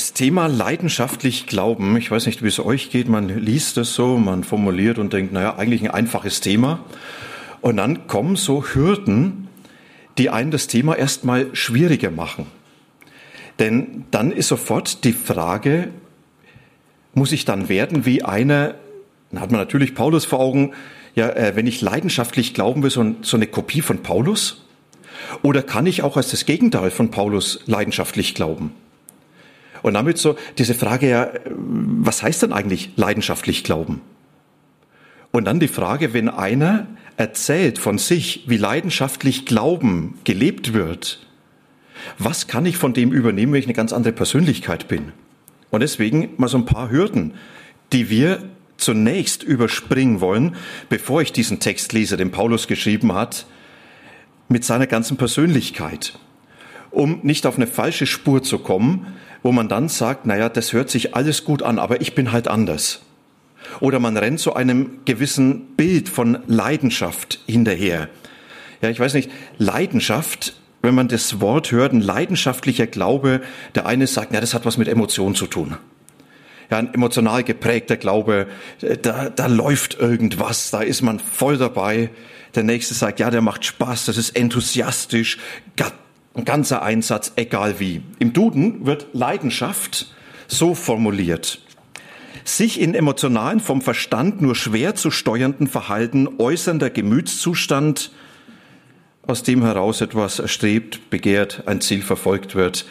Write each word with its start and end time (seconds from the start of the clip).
Das 0.00 0.14
Thema 0.14 0.46
leidenschaftlich 0.46 1.46
glauben, 1.46 1.94
ich 1.98 2.10
weiß 2.10 2.24
nicht, 2.24 2.42
wie 2.42 2.48
es 2.48 2.58
euch 2.58 2.88
geht, 2.88 3.06
man 3.06 3.28
liest 3.28 3.76
es 3.76 3.92
so, 3.92 4.16
man 4.16 4.44
formuliert 4.44 4.98
und 4.98 5.12
denkt, 5.12 5.30
naja, 5.30 5.58
eigentlich 5.58 5.82
ein 5.82 5.90
einfaches 5.90 6.40
Thema. 6.40 6.82
Und 7.60 7.76
dann 7.76 8.06
kommen 8.06 8.36
so 8.36 8.64
Hürden, 8.64 9.48
die 10.16 10.30
einen 10.30 10.50
das 10.50 10.68
Thema 10.68 10.96
erstmal 10.96 11.54
schwieriger 11.54 12.10
machen. 12.10 12.46
Denn 13.58 14.06
dann 14.10 14.32
ist 14.32 14.48
sofort 14.48 15.04
die 15.04 15.12
Frage, 15.12 15.88
muss 17.12 17.30
ich 17.30 17.44
dann 17.44 17.68
werden 17.68 18.06
wie 18.06 18.22
einer, 18.22 18.76
dann 19.30 19.42
hat 19.42 19.50
man 19.50 19.60
natürlich 19.60 19.94
Paulus 19.94 20.24
vor 20.24 20.40
Augen, 20.40 20.72
ja, 21.14 21.28
äh, 21.28 21.56
wenn 21.56 21.66
ich 21.66 21.82
leidenschaftlich 21.82 22.54
glauben 22.54 22.82
will, 22.82 22.90
so, 22.90 23.16
so 23.20 23.36
eine 23.36 23.48
Kopie 23.48 23.82
von 23.82 23.98
Paulus? 23.98 24.64
Oder 25.42 25.62
kann 25.62 25.84
ich 25.84 26.02
auch 26.02 26.16
als 26.16 26.30
das 26.30 26.46
Gegenteil 26.46 26.90
von 26.90 27.10
Paulus 27.10 27.60
leidenschaftlich 27.66 28.34
glauben? 28.34 28.72
Und 29.82 29.94
damit 29.94 30.18
so 30.18 30.36
diese 30.58 30.74
Frage 30.74 31.08
ja, 31.08 31.30
was 31.46 32.22
heißt 32.22 32.42
denn 32.42 32.52
eigentlich 32.52 32.90
leidenschaftlich 32.96 33.64
glauben? 33.64 34.00
Und 35.32 35.44
dann 35.44 35.60
die 35.60 35.68
Frage, 35.68 36.12
wenn 36.12 36.28
einer 36.28 36.86
erzählt 37.16 37.78
von 37.78 37.98
sich, 37.98 38.44
wie 38.46 38.56
leidenschaftlich 38.56 39.46
Glauben 39.46 40.18
gelebt 40.24 40.72
wird, 40.72 41.26
was 42.18 42.46
kann 42.46 42.66
ich 42.66 42.76
von 42.76 42.94
dem 42.94 43.12
übernehmen, 43.12 43.52
wenn 43.52 43.60
ich 43.60 43.66
eine 43.66 43.74
ganz 43.74 43.92
andere 43.92 44.12
Persönlichkeit 44.12 44.88
bin? 44.88 45.12
Und 45.70 45.80
deswegen 45.80 46.30
mal 46.36 46.48
so 46.48 46.58
ein 46.58 46.66
paar 46.66 46.90
Hürden, 46.90 47.34
die 47.92 48.10
wir 48.10 48.42
zunächst 48.76 49.42
überspringen 49.42 50.20
wollen, 50.20 50.56
bevor 50.88 51.22
ich 51.22 51.32
diesen 51.32 51.60
Text 51.60 51.92
lese, 51.92 52.16
den 52.16 52.30
Paulus 52.30 52.66
geschrieben 52.66 53.12
hat, 53.14 53.46
mit 54.48 54.64
seiner 54.64 54.86
ganzen 54.86 55.16
Persönlichkeit, 55.16 56.18
um 56.90 57.20
nicht 57.22 57.46
auf 57.46 57.56
eine 57.56 57.66
falsche 57.66 58.06
Spur 58.06 58.42
zu 58.42 58.58
kommen, 58.58 59.06
wo 59.42 59.52
man 59.52 59.68
dann 59.68 59.88
sagt, 59.88 60.26
naja, 60.26 60.48
das 60.48 60.72
hört 60.72 60.90
sich 60.90 61.14
alles 61.14 61.44
gut 61.44 61.62
an, 61.62 61.78
aber 61.78 62.00
ich 62.00 62.14
bin 62.14 62.32
halt 62.32 62.48
anders. 62.48 63.02
Oder 63.80 63.98
man 64.00 64.16
rennt 64.16 64.40
zu 64.40 64.54
einem 64.54 65.00
gewissen 65.04 65.76
Bild 65.76 66.08
von 66.08 66.38
Leidenschaft 66.46 67.40
hinterher. 67.46 68.08
Ja, 68.82 68.88
ich 68.88 68.98
weiß 68.98 69.14
nicht, 69.14 69.30
Leidenschaft, 69.58 70.54
wenn 70.82 70.94
man 70.94 71.08
das 71.08 71.40
Wort 71.40 71.70
hört, 71.70 71.92
ein 71.92 72.00
leidenschaftlicher 72.00 72.86
Glaube, 72.86 73.42
der 73.74 73.86
eine 73.86 74.06
sagt, 74.06 74.32
ja, 74.32 74.40
das 74.40 74.54
hat 74.54 74.64
was 74.64 74.78
mit 74.78 74.88
Emotionen 74.88 75.34
zu 75.34 75.46
tun. 75.46 75.76
Ja, 76.70 76.78
ein 76.78 76.94
emotional 76.94 77.42
geprägter 77.44 77.96
Glaube, 77.96 78.46
da, 79.02 79.28
da 79.28 79.46
läuft 79.46 79.98
irgendwas, 79.98 80.70
da 80.70 80.80
ist 80.80 81.02
man 81.02 81.18
voll 81.18 81.58
dabei. 81.58 82.10
Der 82.54 82.62
nächste 82.62 82.94
sagt, 82.94 83.20
ja, 83.20 83.30
der 83.30 83.42
macht 83.42 83.64
Spaß, 83.64 84.06
das 84.06 84.16
ist 84.16 84.36
enthusiastisch, 84.36 85.38
ein 86.40 86.44
ganzer 86.44 86.82
Einsatz, 86.82 87.32
egal 87.36 87.80
wie. 87.80 88.02
Im 88.18 88.32
Duden 88.32 88.86
wird 88.86 89.08
Leidenschaft 89.12 90.12
so 90.48 90.74
formuliert. 90.74 91.60
Sich 92.44 92.80
in 92.80 92.94
emotionalen, 92.94 93.60
vom 93.60 93.82
Verstand 93.82 94.40
nur 94.40 94.54
schwer 94.54 94.94
zu 94.94 95.10
steuernden 95.10 95.66
Verhalten 95.66 96.28
äußernder 96.38 96.88
Gemütszustand, 96.88 98.10
aus 99.26 99.42
dem 99.42 99.62
heraus 99.62 100.00
etwas 100.00 100.38
erstrebt, 100.38 101.10
begehrt, 101.10 101.64
ein 101.66 101.82
Ziel 101.82 102.02
verfolgt 102.02 102.54
wird. 102.54 102.86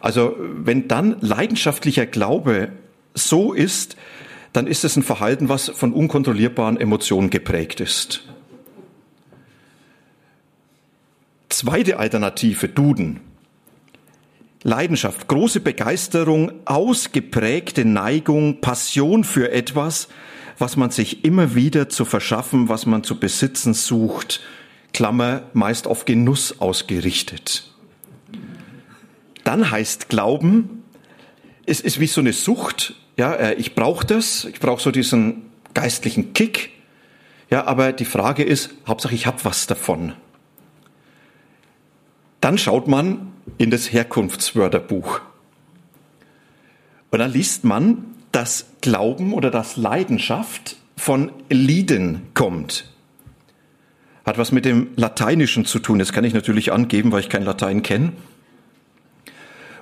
Also 0.00 0.36
wenn 0.38 0.86
dann 0.86 1.16
leidenschaftlicher 1.20 2.06
Glaube 2.06 2.70
so 3.14 3.52
ist, 3.52 3.96
dann 4.52 4.66
ist 4.66 4.84
es 4.84 4.96
ein 4.96 5.02
Verhalten, 5.02 5.48
was 5.48 5.70
von 5.70 5.92
unkontrollierbaren 5.92 6.80
Emotionen 6.80 7.30
geprägt 7.30 7.80
ist. 7.80 8.22
Zweite 11.52 11.98
Alternative, 11.98 12.66
Duden. 12.66 13.20
Leidenschaft, 14.62 15.28
große 15.28 15.60
Begeisterung, 15.60 16.50
ausgeprägte 16.64 17.84
Neigung, 17.84 18.62
Passion 18.62 19.22
für 19.22 19.52
etwas, 19.52 20.08
was 20.56 20.78
man 20.78 20.90
sich 20.90 21.26
immer 21.26 21.54
wieder 21.54 21.90
zu 21.90 22.06
verschaffen, 22.06 22.70
was 22.70 22.86
man 22.86 23.04
zu 23.04 23.20
besitzen 23.20 23.74
sucht, 23.74 24.40
Klammer, 24.94 25.42
meist 25.52 25.86
auf 25.86 26.06
Genuss 26.06 26.58
ausgerichtet. 26.58 27.70
Dann 29.44 29.70
heißt 29.70 30.08
Glauben, 30.08 30.84
es 31.66 31.82
ist 31.82 32.00
wie 32.00 32.06
so 32.06 32.22
eine 32.22 32.32
Sucht, 32.32 32.94
ja, 33.18 33.34
äh, 33.34 33.54
ich 33.56 33.74
brauche 33.74 34.06
das, 34.06 34.46
ich 34.46 34.58
brauche 34.58 34.80
so 34.80 34.90
diesen 34.90 35.50
geistlichen 35.74 36.32
Kick, 36.32 36.70
ja, 37.50 37.66
aber 37.66 37.92
die 37.92 38.06
Frage 38.06 38.42
ist, 38.42 38.70
Hauptsache 38.86 39.14
ich 39.14 39.26
habe 39.26 39.44
was 39.44 39.66
davon. 39.66 40.14
Dann 42.42 42.58
schaut 42.58 42.88
man 42.88 43.32
in 43.56 43.70
das 43.70 43.92
Herkunftswörterbuch. 43.92 45.20
Und 47.10 47.18
dann 47.20 47.32
liest 47.32 47.62
man, 47.62 48.04
dass 48.32 48.66
Glauben 48.80 49.32
oder 49.32 49.50
dass 49.50 49.76
Leidenschaft 49.76 50.76
von 50.96 51.30
Lieden 51.48 52.22
kommt. 52.34 52.90
Hat 54.26 54.38
was 54.38 54.50
mit 54.50 54.64
dem 54.64 54.88
Lateinischen 54.96 55.64
zu 55.64 55.78
tun. 55.78 56.00
Das 56.00 56.12
kann 56.12 56.24
ich 56.24 56.34
natürlich 56.34 56.72
angeben, 56.72 57.12
weil 57.12 57.20
ich 57.20 57.28
kein 57.28 57.44
Latein 57.44 57.82
kenne. 57.82 58.12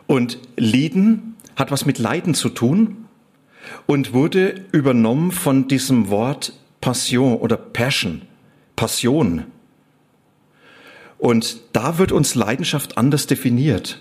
Und 0.06 0.38
Lieden 0.56 1.36
hat 1.56 1.70
was 1.70 1.86
mit 1.86 1.98
Leiden 1.98 2.34
zu 2.34 2.50
tun 2.50 3.06
und 3.86 4.12
wurde 4.12 4.66
übernommen 4.72 5.32
von 5.32 5.66
diesem 5.66 6.10
Wort 6.10 6.52
Passion 6.82 7.36
oder 7.38 7.56
Passion, 7.56 8.22
Passion. 8.76 9.44
Und 11.20 11.60
da 11.74 11.98
wird 11.98 12.12
uns 12.12 12.34
Leidenschaft 12.34 12.96
anders 12.96 13.26
definiert. 13.26 14.00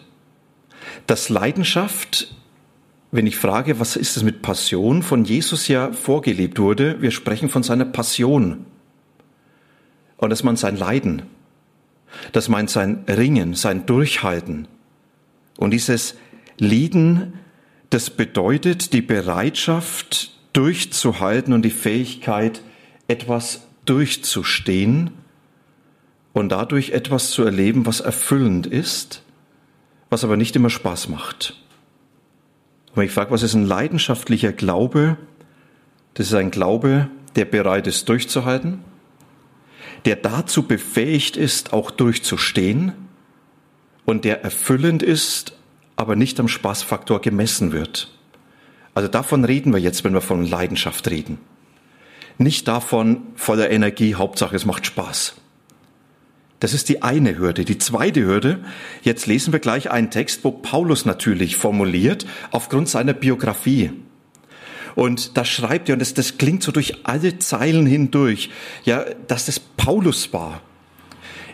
Dass 1.06 1.28
Leidenschaft, 1.28 2.34
wenn 3.12 3.28
ich 3.28 3.36
frage, 3.36 3.78
was 3.82 3.98
ist 3.98 4.16
es 4.16 4.24
mit 4.24 4.42
Passion, 4.42 5.04
von 5.04 5.26
Jesus 5.26 5.68
ja 5.68 5.92
vorgelebt 5.92 6.60
wurde, 6.60 7.02
wir 7.02 7.12
sprechen 7.12 7.50
von 7.50 7.62
seiner 7.62 7.84
Passion. 7.84 8.66
Und 10.16 10.30
das 10.30 10.44
meint 10.44 10.60
sein 10.60 10.78
Leiden. 10.78 11.24
Das 12.32 12.48
meint 12.48 12.70
sein 12.70 13.04
Ringen, 13.06 13.54
sein 13.54 13.86
Durchhalten. 13.86 14.70
Und 15.58 15.72
dieses 15.72 16.16
Lieden, 16.58 17.34
das 17.90 18.10
bedeutet 18.10 18.94
die 18.94 19.02
Bereitschaft, 19.02 20.32
durchzuhalten 20.54 21.52
und 21.52 21.64
die 21.64 21.70
Fähigkeit, 21.70 22.62
etwas 23.10 23.68
durchzustehen 23.84 25.19
und 26.34 26.50
dadurch 26.50 26.92
etwas 26.92 27.32
zu 27.32 27.44
erleben, 27.44 27.86
was 27.86 28.00
erfüllend 28.00 28.68
ist, 28.68 29.24
was 30.10 30.24
aber 30.24 30.38
nicht 30.38 30.56
immer 30.56 30.70
Spaß 30.70 31.10
macht. 31.10 31.56
Und 32.92 32.98
wenn 32.98 33.06
ich 33.06 33.12
frage, 33.12 33.32
was 33.32 33.44
ist 33.44 33.54
ein 33.54 33.66
leidenschaftlicher 33.66 34.52
Glaube? 34.52 35.18
Das 36.16 36.28
ist 36.28 36.34
ein 36.34 36.52
Glaube, 36.52 37.10
der 37.36 37.46
bereit 37.46 37.88
ist, 37.88 38.10
durchzuhalten, 38.10 38.80
der 40.06 40.16
dazu 40.16 40.64
befähigt 40.64 41.38
ist, 41.38 41.74
auch 41.74 41.92
durchzustehen 41.92 42.94
und 44.06 44.26
der 44.26 44.44
erfüllend 44.44 45.04
ist, 45.04 45.54
aber 45.96 46.16
nicht 46.16 46.40
am 46.40 46.48
Spaßfaktor 46.48 47.22
gemessen 47.22 47.72
wird. 47.72 48.12
Also 48.94 49.08
davon 49.08 49.46
reden 49.46 49.72
wir 49.72 49.80
jetzt, 49.80 50.04
wenn 50.04 50.14
wir 50.14 50.22
von 50.22 50.46
Leidenschaft 50.46 51.10
reden. 51.10 51.38
Nicht 52.38 52.68
davon 52.68 53.22
voller 53.36 53.70
Energie, 53.70 54.16
Hauptsache 54.16 54.56
es 54.56 54.66
macht 54.66 54.86
Spaß. 54.86 55.36
Das 56.60 56.74
ist 56.74 56.90
die 56.90 57.04
eine 57.04 57.38
Hürde. 57.38 57.64
Die 57.64 57.78
zweite 57.78 58.26
Hürde, 58.26 58.60
jetzt 59.02 59.28
lesen 59.28 59.54
wir 59.54 59.60
gleich 59.60 59.92
einen 59.92 60.12
Text, 60.12 60.44
wo 60.44 60.52
Paulus 60.52 61.06
natürlich 61.06 61.56
formuliert, 61.56 62.26
aufgrund 62.52 62.90
seiner 62.90 63.14
Biografie. 63.14 63.92
Und 64.96 65.38
da 65.38 65.46
schreibt 65.46 65.88
er, 65.88 65.94
und 65.94 66.00
das, 66.00 66.14
das 66.14 66.38
klingt 66.38 66.64
so 66.64 66.72
durch 66.72 67.06
alle 67.06 67.40
Zeilen 67.40 67.86
hindurch, 67.86 68.50
ja, 68.84 69.06
dass 69.28 69.46
das 69.46 69.60
Paulus 69.60 70.34
war. 70.34 70.62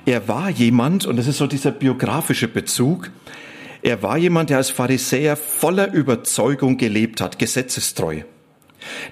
Er 0.05 0.27
war 0.27 0.49
jemand, 0.49 1.05
und 1.05 1.17
das 1.17 1.27
ist 1.27 1.37
so 1.37 1.47
dieser 1.47 1.71
biografische 1.71 2.47
Bezug, 2.47 3.11
er 3.83 4.01
war 4.01 4.17
jemand, 4.17 4.49
der 4.49 4.57
als 4.57 4.71
Pharisäer 4.71 5.35
voller 5.35 5.93
Überzeugung 5.93 6.77
gelebt 6.77 7.21
hat, 7.21 7.37
gesetzestreu. 7.37 8.21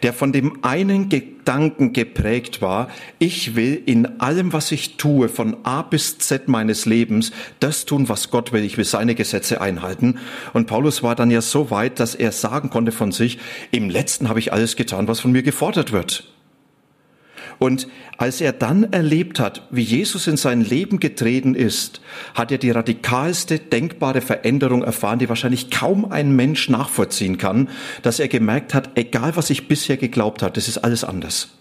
Der 0.01 0.13
von 0.13 0.31
dem 0.31 0.63
einen 0.63 1.09
Gedanken 1.09 1.93
geprägt 1.93 2.61
war, 2.61 2.89
ich 3.19 3.55
will 3.55 3.81
in 3.85 4.19
allem, 4.19 4.53
was 4.53 4.71
ich 4.71 4.97
tue, 4.97 5.29
von 5.29 5.57
A 5.63 5.81
bis 5.81 6.17
Z 6.17 6.47
meines 6.47 6.85
Lebens, 6.85 7.31
das 7.59 7.85
tun, 7.85 8.09
was 8.09 8.31
Gott 8.31 8.51
will, 8.51 8.63
ich 8.63 8.77
will 8.77 8.85
seine 8.85 9.15
Gesetze 9.15 9.61
einhalten. 9.61 10.19
Und 10.53 10.67
Paulus 10.67 11.03
war 11.03 11.15
dann 11.15 11.31
ja 11.31 11.41
so 11.41 11.71
weit, 11.71 11.99
dass 11.99 12.15
er 12.15 12.31
sagen 12.31 12.69
konnte 12.69 12.91
von 12.91 13.11
sich, 13.11 13.39
im 13.71 13.89
letzten 13.89 14.29
habe 14.29 14.39
ich 14.39 14.53
alles 14.53 14.75
getan, 14.75 15.07
was 15.07 15.19
von 15.19 15.31
mir 15.31 15.43
gefordert 15.43 15.91
wird. 15.91 16.32
Und 17.63 17.87
als 18.17 18.41
er 18.41 18.51
dann 18.51 18.91
erlebt 18.91 19.39
hat, 19.39 19.65
wie 19.71 19.83
Jesus 19.83 20.27
in 20.27 20.35
sein 20.35 20.59
Leben 20.59 20.99
getreten 20.99 21.55
ist, 21.55 22.01
hat 22.35 22.51
er 22.51 22.57
die 22.57 22.71
radikalste 22.71 23.57
denkbare 23.57 24.19
Veränderung 24.19 24.83
erfahren, 24.83 25.19
die 25.19 25.29
wahrscheinlich 25.29 25.71
kaum 25.71 26.11
ein 26.11 26.35
Mensch 26.35 26.67
nachvollziehen 26.67 27.37
kann, 27.37 27.69
dass 28.01 28.19
er 28.19 28.27
gemerkt 28.27 28.73
hat, 28.73 28.89
egal 28.95 29.37
was 29.37 29.49
ich 29.49 29.69
bisher 29.69 29.95
geglaubt 29.95 30.43
habe, 30.43 30.51
das 30.51 30.67
ist 30.67 30.79
alles 30.79 31.05
anders. 31.05 31.51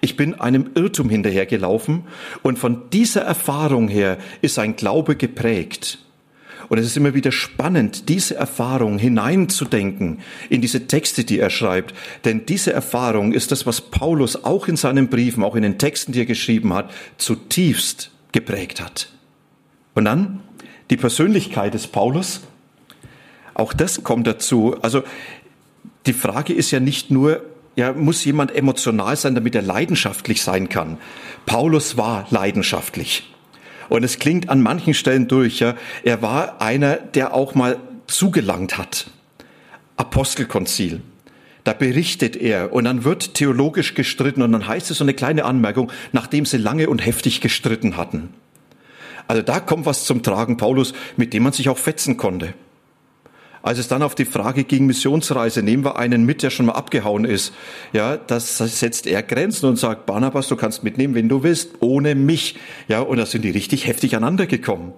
Ich 0.00 0.16
bin 0.16 0.38
einem 0.38 0.70
Irrtum 0.76 1.10
hinterhergelaufen 1.10 2.04
und 2.44 2.60
von 2.60 2.88
dieser 2.90 3.22
Erfahrung 3.22 3.88
her 3.88 4.18
ist 4.40 4.54
sein 4.54 4.76
Glaube 4.76 5.16
geprägt. 5.16 5.98
Und 6.72 6.78
es 6.78 6.86
ist 6.86 6.96
immer 6.96 7.12
wieder 7.12 7.32
spannend, 7.32 8.08
diese 8.08 8.34
Erfahrung 8.34 8.96
hineinzudenken 8.96 10.20
in 10.48 10.62
diese 10.62 10.86
Texte, 10.86 11.22
die 11.22 11.38
er 11.38 11.50
schreibt. 11.50 11.92
Denn 12.24 12.46
diese 12.46 12.72
Erfahrung 12.72 13.34
ist 13.34 13.52
das, 13.52 13.66
was 13.66 13.82
Paulus 13.82 14.42
auch 14.42 14.68
in 14.68 14.76
seinen 14.76 15.08
Briefen, 15.08 15.44
auch 15.44 15.54
in 15.54 15.64
den 15.64 15.76
Texten, 15.76 16.12
die 16.12 16.20
er 16.20 16.24
geschrieben 16.24 16.72
hat, 16.72 16.90
zutiefst 17.18 18.10
geprägt 18.32 18.80
hat. 18.80 19.10
Und 19.94 20.06
dann 20.06 20.40
die 20.88 20.96
Persönlichkeit 20.96 21.74
des 21.74 21.88
Paulus. 21.88 22.40
Auch 23.52 23.74
das 23.74 24.02
kommt 24.02 24.26
dazu. 24.26 24.74
Also 24.80 25.02
die 26.06 26.14
Frage 26.14 26.54
ist 26.54 26.70
ja 26.70 26.80
nicht 26.80 27.10
nur, 27.10 27.44
ja, 27.76 27.92
muss 27.92 28.24
jemand 28.24 28.50
emotional 28.56 29.14
sein, 29.16 29.34
damit 29.34 29.54
er 29.54 29.60
leidenschaftlich 29.60 30.40
sein 30.40 30.70
kann. 30.70 30.96
Paulus 31.44 31.98
war 31.98 32.26
leidenschaftlich. 32.30 33.30
Und 33.92 34.04
es 34.04 34.18
klingt 34.18 34.48
an 34.48 34.62
manchen 34.62 34.94
Stellen 34.94 35.28
durch, 35.28 35.60
ja, 35.60 35.74
er 36.02 36.22
war 36.22 36.62
einer, 36.62 36.96
der 36.96 37.34
auch 37.34 37.54
mal 37.54 37.76
zugelangt 38.06 38.78
hat. 38.78 39.10
Apostelkonzil. 39.98 41.02
Da 41.64 41.74
berichtet 41.74 42.34
er 42.34 42.72
und 42.72 42.84
dann 42.84 43.04
wird 43.04 43.34
theologisch 43.34 43.92
gestritten 43.92 44.40
und 44.40 44.52
dann 44.52 44.66
heißt 44.66 44.90
es 44.90 44.96
so 44.96 45.04
eine 45.04 45.12
kleine 45.12 45.44
Anmerkung, 45.44 45.92
nachdem 46.12 46.46
sie 46.46 46.56
lange 46.56 46.88
und 46.88 47.04
heftig 47.04 47.42
gestritten 47.42 47.98
hatten. 47.98 48.30
Also 49.28 49.42
da 49.42 49.60
kommt 49.60 49.84
was 49.84 50.06
zum 50.06 50.22
Tragen, 50.22 50.56
Paulus, 50.56 50.94
mit 51.18 51.34
dem 51.34 51.42
man 51.42 51.52
sich 51.52 51.68
auch 51.68 51.76
fetzen 51.76 52.16
konnte. 52.16 52.54
Als 53.62 53.78
es 53.78 53.86
dann 53.86 54.02
auf 54.02 54.16
die 54.16 54.24
Frage 54.24 54.64
ging, 54.64 54.86
Missionsreise, 54.86 55.62
nehmen 55.62 55.84
wir 55.84 55.96
einen 55.96 56.26
mit, 56.26 56.42
der 56.42 56.50
schon 56.50 56.66
mal 56.66 56.72
abgehauen 56.72 57.24
ist. 57.24 57.54
Ja, 57.92 58.16
das 58.16 58.58
setzt 58.58 59.06
er 59.06 59.22
Grenzen 59.22 59.66
und 59.66 59.76
sagt, 59.76 60.04
Barnabas, 60.04 60.48
du 60.48 60.56
kannst 60.56 60.82
mitnehmen, 60.82 61.14
wenn 61.14 61.28
du 61.28 61.44
willst, 61.44 61.76
ohne 61.80 62.16
mich. 62.16 62.56
Ja, 62.88 63.00
und 63.00 63.18
da 63.18 63.26
sind 63.26 63.42
die 63.42 63.50
richtig 63.50 63.86
heftig 63.86 64.16
aneinander 64.16 64.46
gekommen. 64.46 64.92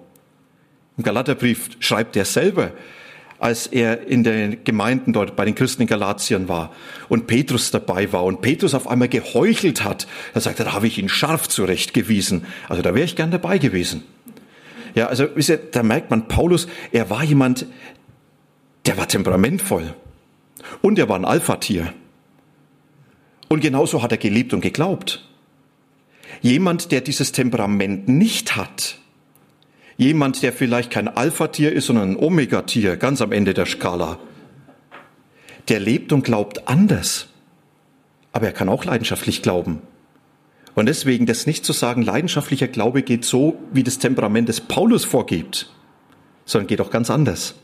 Im 0.97 1.03
Galaterbrief 1.03 1.69
schreibt 1.79 2.15
er 2.15 2.25
selber, 2.25 2.71
als 3.37 3.67
er 3.67 4.07
in 4.07 4.23
den 4.23 4.63
Gemeinden 4.63 5.13
dort 5.13 5.35
bei 5.35 5.45
den 5.45 5.53
Christen 5.53 5.83
in 5.83 5.87
Galatien 5.87 6.47
war 6.47 6.73
und 7.09 7.27
Petrus 7.27 7.69
dabei 7.69 8.11
war 8.13 8.23
und 8.23 8.41
Petrus 8.41 8.73
auf 8.73 8.87
einmal 8.87 9.09
geheuchelt 9.09 9.83
hat, 9.83 10.07
er 10.33 10.41
sagte, 10.41 10.63
da 10.63 10.73
habe 10.73 10.87
ich 10.87 10.97
ihn 10.97 11.09
scharf 11.09 11.47
zurechtgewiesen. 11.49 12.45
Also 12.69 12.81
da 12.81 12.95
wäre 12.95 13.05
ich 13.05 13.15
gern 13.15 13.31
dabei 13.31 13.57
gewesen. 13.57 14.03
Ja, 14.95 15.07
also 15.07 15.27
da 15.71 15.83
merkt 15.83 16.09
man, 16.09 16.29
Paulus, 16.29 16.67
er 16.93 17.09
war 17.09 17.23
jemand, 17.25 17.65
der 18.85 18.97
war 18.97 19.07
temperamentvoll. 19.07 19.93
Und 20.81 20.99
er 20.99 21.09
war 21.09 21.17
ein 21.17 21.25
Alpha-Tier. 21.25 21.93
Und 23.47 23.61
genauso 23.61 24.01
hat 24.01 24.11
er 24.11 24.17
gelebt 24.17 24.53
und 24.53 24.61
geglaubt. 24.61 25.27
Jemand, 26.41 26.91
der 26.91 27.01
dieses 27.01 27.31
Temperament 27.31 28.07
nicht 28.07 28.55
hat, 28.55 28.99
jemand, 29.97 30.43
der 30.43 30.53
vielleicht 30.53 30.91
kein 30.91 31.07
Alpha-Tier 31.07 31.71
ist, 31.71 31.87
sondern 31.87 32.11
ein 32.11 32.17
Omega-Tier, 32.17 32.97
ganz 32.97 33.21
am 33.21 33.31
Ende 33.31 33.53
der 33.53 33.65
Skala, 33.65 34.19
der 35.69 35.79
lebt 35.79 36.11
und 36.11 36.23
glaubt 36.23 36.67
anders. 36.67 37.27
Aber 38.31 38.47
er 38.47 38.53
kann 38.53 38.69
auch 38.69 38.85
leidenschaftlich 38.85 39.41
glauben. 39.41 39.81
Und 40.73 40.87
deswegen 40.87 41.25
das 41.25 41.47
nicht 41.47 41.63
zu 41.63 41.71
sagen, 41.71 42.01
leidenschaftlicher 42.01 42.67
Glaube 42.67 43.01
geht 43.01 43.23
so, 43.23 43.57
wie 43.71 43.83
das 43.83 43.97
Temperament 43.97 44.49
des 44.49 44.59
Paulus 44.59 45.05
vorgibt, 45.05 45.71
sondern 46.43 46.67
geht 46.67 46.81
auch 46.81 46.89
ganz 46.89 47.09
anders 47.09 47.55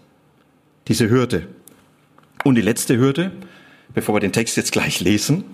diese 0.92 1.10
Hürde. 1.10 1.48
Und 2.44 2.56
die 2.56 2.62
letzte 2.62 2.98
Hürde, 2.98 3.32
bevor 3.94 4.16
wir 4.16 4.20
den 4.20 4.34
Text 4.34 4.58
jetzt 4.58 4.74
gleich 4.74 5.00
lesen, 5.00 5.46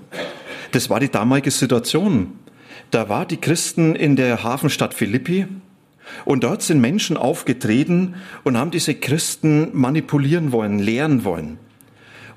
das 0.71 0.89
war 0.89 0.99
die 0.99 1.09
damalige 1.09 1.51
Situation. 1.51 2.39
Da 2.89 3.07
war 3.07 3.27
die 3.27 3.37
Christen 3.37 3.93
in 3.93 4.15
der 4.15 4.43
Hafenstadt 4.43 4.95
Philippi 4.95 5.45
und 6.25 6.43
dort 6.43 6.63
sind 6.63 6.81
Menschen 6.81 7.17
aufgetreten 7.17 8.15
und 8.43 8.57
haben 8.57 8.71
diese 8.71 8.95
Christen 8.95 9.69
manipulieren 9.73 10.51
wollen, 10.51 10.79
lehren 10.79 11.23
wollen. 11.23 11.59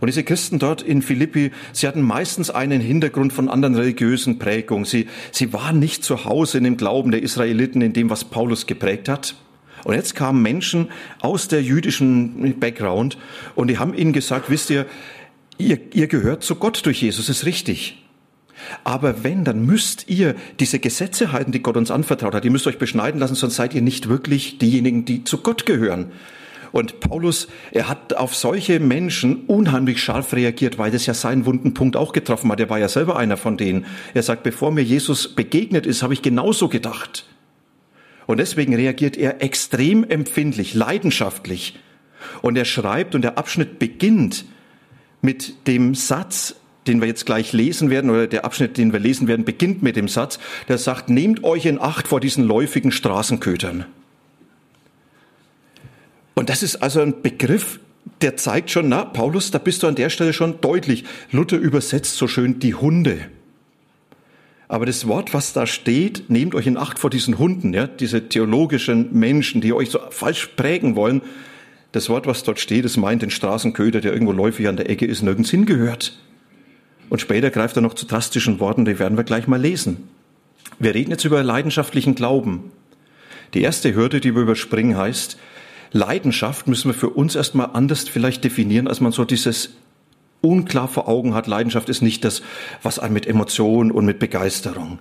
Und 0.01 0.09
diese 0.09 0.23
Christen 0.23 0.59
dort 0.59 0.83
in 0.83 1.01
Philippi, 1.01 1.53
sie 1.73 1.89
hatten 1.89 2.03
meistens 2.03 2.51
einen 2.51 2.83
Hintergrund 2.83 3.33
von 3.33 3.49
anderen 3.49 3.77
religiösen 3.77 4.39
Prägungen. 4.39 4.85
Sie, 4.85 5.07
sie 5.33 5.55
waren 5.55 5.79
nicht 5.79 6.05
zu 6.05 6.27
Hause 6.27 6.59
in 6.59 6.65
dem 6.65 6.77
Glauben 6.77 7.13
der 7.13 7.23
Israeliten, 7.23 7.81
in 7.81 7.95
dem, 7.95 8.11
was 8.11 8.25
Paulus 8.25 8.67
geprägt 8.67 9.09
hat. 9.09 9.37
Und 9.85 9.95
jetzt 9.95 10.15
kamen 10.15 10.43
Menschen 10.43 10.89
aus 11.21 11.49
der 11.49 11.63
jüdischen 11.63 12.59
Background 12.59 13.19
und 13.55 13.69
die 13.69 13.79
haben 13.79 13.95
ihnen 13.95 14.13
gesagt, 14.13 14.51
wisst 14.51 14.71
ihr, 14.71 14.87
ihr, 15.59 15.79
ihr 15.93 16.07
gehört 16.07 16.43
zu 16.43 16.57
Gott 16.57 16.85
durch 16.85 17.03
Jesus, 17.03 17.29
ist 17.29 17.47
richtig. 17.47 17.97
Aber 18.85 19.25
wenn, 19.25 19.45
dann 19.45 19.65
müsst 19.65 20.09
ihr 20.09 20.35
diese 20.59 20.79
Gesetze 20.79 21.33
halten, 21.33 21.53
die 21.53 21.63
Gott 21.63 21.77
uns 21.77 21.91
anvertraut 21.91 22.35
hat. 22.35 22.45
Ihr 22.45 22.51
müsst 22.51 22.67
euch 22.67 22.79
beschneiden 22.79 23.21
lassen, 23.21 23.35
sonst 23.35 23.57
seid 23.57 23.75
ihr 23.75 23.83
nicht 23.83 24.09
wirklich 24.09 24.59
diejenigen, 24.59 25.05
die 25.05 25.25
zu 25.25 25.39
Gott 25.39 25.67
gehören. 25.67 26.13
Und 26.73 27.01
Paulus, 27.01 27.49
er 27.73 27.89
hat 27.89 28.15
auf 28.15 28.35
solche 28.35 28.79
Menschen 28.79 29.45
unheimlich 29.47 30.01
scharf 30.01 30.33
reagiert, 30.33 30.79
weil 30.79 30.93
das 30.93 31.07
ja 31.07 31.15
seinen 31.15 31.45
wunden 31.45 31.75
Punkt 31.75 31.97
auch 31.97 32.13
getroffen 32.13 32.51
hat. 32.51 32.61
Er 32.61 32.71
war 32.71 32.79
ja 32.79 32.89
selber 32.89 33.17
einer 33.17 33.37
von 33.37 33.57
denen. 33.57 33.87
Er 34.15 34.23
sagt, 34.23 34.45
bevor 34.45 34.71
mir 34.71 34.83
Jesus 34.83 35.35
begegnet 35.35 35.87
ist, 35.87 36.03
habe 36.03 36.15
ich 36.15 36.23
genauso 36.23 36.69
gedacht. 36.69 37.27
Und 38.27 38.39
deswegen 38.39 38.75
reagiert 38.75 39.17
er 39.17 39.43
extrem 39.43 40.05
empfindlich, 40.05 40.75
leidenschaftlich. 40.75 41.79
Und 42.43 42.57
er 42.57 42.65
schreibt, 42.65 43.15
und 43.15 43.23
der 43.23 43.39
Abschnitt 43.39 43.79
beginnt 43.79 44.45
mit 45.23 45.67
dem 45.67 45.95
Satz, 45.95 46.55
den 46.87 47.01
wir 47.01 47.09
jetzt 47.09 47.27
gleich 47.27 47.53
lesen 47.53 47.91
werden, 47.91 48.11
oder 48.11 48.27
der 48.27 48.45
Abschnitt, 48.45 48.79
den 48.79 48.93
wir 48.93 49.01
lesen 49.01 49.29
werden, 49.29 49.45
beginnt 49.45 49.83
mit 49.83 49.97
dem 49.97 50.09
Satz, 50.09 50.39
der 50.69 50.79
sagt, 50.79 51.09
nehmt 51.09 51.45
euch 51.45 51.67
in 51.67 51.81
Acht 51.81 52.09
vor 52.09 52.21
diesen 52.21 52.45
läufigen 52.45 52.93
Straßenkötern. 52.93 53.87
Und 56.35 56.49
das 56.49 56.63
ist 56.63 56.77
also 56.77 57.01
ein 57.01 57.21
Begriff, 57.23 57.81
der 58.23 58.37
zeigt 58.37 58.71
schon, 58.71 58.89
na, 58.89 59.05
Paulus, 59.05 59.51
da 59.51 59.59
bist 59.59 59.83
du 59.83 59.87
an 59.87 59.95
der 59.95 60.11
Stelle 60.11 60.33
schon 60.33 60.61
deutlich. 60.61 61.05
Luther 61.31 61.59
übersetzt 61.59 62.17
so 62.17 62.29
schön 62.29 62.59
die 62.59 62.75
Hunde. 62.75 63.27
Aber 64.71 64.87
das 64.87 65.09
Wort, 65.09 65.35
was 65.35 65.53
da 65.53 65.67
steht, 65.67 66.31
nehmt 66.31 66.55
euch 66.55 66.69
in 66.69 66.77
Acht 66.77 67.01
vor 67.01 67.11
diesen 67.11 67.39
Hunden, 67.39 67.75
ja, 67.75 67.89
diese 67.89 68.29
theologischen 68.29 69.13
Menschen, 69.13 69.61
die 69.61 69.73
euch 69.73 69.91
so 69.91 69.99
falsch 70.11 70.51
prägen 70.55 70.95
wollen. 70.95 71.23
Das 71.91 72.09
Wort, 72.09 72.29
was 72.29 72.45
dort 72.45 72.61
steht, 72.61 72.85
das 72.85 72.97
meint 72.97 73.21
den 73.21 73.31
Straßenköder, 73.31 74.01
der 74.01 74.13
irgendwo 74.13 74.31
läufig 74.31 74.69
an 74.69 74.77
der 74.77 74.89
Ecke 74.89 75.07
ist, 75.07 75.23
nirgends 75.23 75.51
hingehört. 75.51 76.17
Und 77.09 77.21
später 77.21 77.51
greift 77.51 77.75
er 77.75 77.83
noch 77.83 77.95
zu 77.95 78.07
drastischen 78.07 78.61
Worten, 78.61 78.85
die 78.85 79.01
werden 79.01 79.19
wir 79.19 79.25
gleich 79.25 79.49
mal 79.49 79.61
lesen. 79.61 80.09
Wir 80.79 80.95
reden 80.95 81.11
jetzt 81.11 81.25
über 81.25 81.43
leidenschaftlichen 81.43 82.15
Glauben. 82.15 82.71
Die 83.55 83.63
erste 83.63 83.93
Hürde, 83.93 84.21
die 84.21 84.37
wir 84.37 84.43
überspringen, 84.43 84.97
heißt, 84.97 85.37
Leidenschaft 85.91 86.69
müssen 86.69 86.91
wir 86.91 86.95
für 86.95 87.11
uns 87.11 87.35
erstmal 87.35 87.71
anders 87.73 88.09
vielleicht 88.09 88.45
definieren, 88.45 88.87
als 88.87 89.01
man 89.01 89.11
so 89.11 89.25
dieses 89.25 89.71
unklar 90.41 90.89
vor 90.89 91.09
Augen 91.09 91.35
hat, 91.35 91.47
Leidenschaft 91.47 91.89
ist 91.89 92.03
nicht 92.03 92.25
das, 92.25 92.43
was 92.83 92.99
einem 92.99 93.15
mit 93.15 93.27
Emotion 93.27 93.91
und 93.91 94.05
mit 94.05 94.19
Begeisterung. 94.19 94.99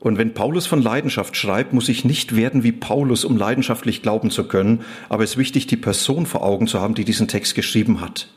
Und 0.00 0.18
wenn 0.18 0.34
Paulus 0.34 0.66
von 0.66 0.82
Leidenschaft 0.82 1.34
schreibt, 1.34 1.72
muss 1.72 1.88
ich 1.88 2.04
nicht 2.04 2.36
werden 2.36 2.62
wie 2.62 2.72
Paulus, 2.72 3.24
um 3.24 3.38
leidenschaftlich 3.38 4.02
glauben 4.02 4.30
zu 4.30 4.46
können, 4.46 4.82
aber 5.08 5.24
es 5.24 5.30
ist 5.30 5.36
wichtig, 5.38 5.66
die 5.66 5.78
Person 5.78 6.26
vor 6.26 6.42
Augen 6.42 6.66
zu 6.66 6.78
haben, 6.80 6.94
die 6.94 7.06
diesen 7.06 7.26
Text 7.26 7.54
geschrieben 7.54 8.02
hat. 8.02 8.28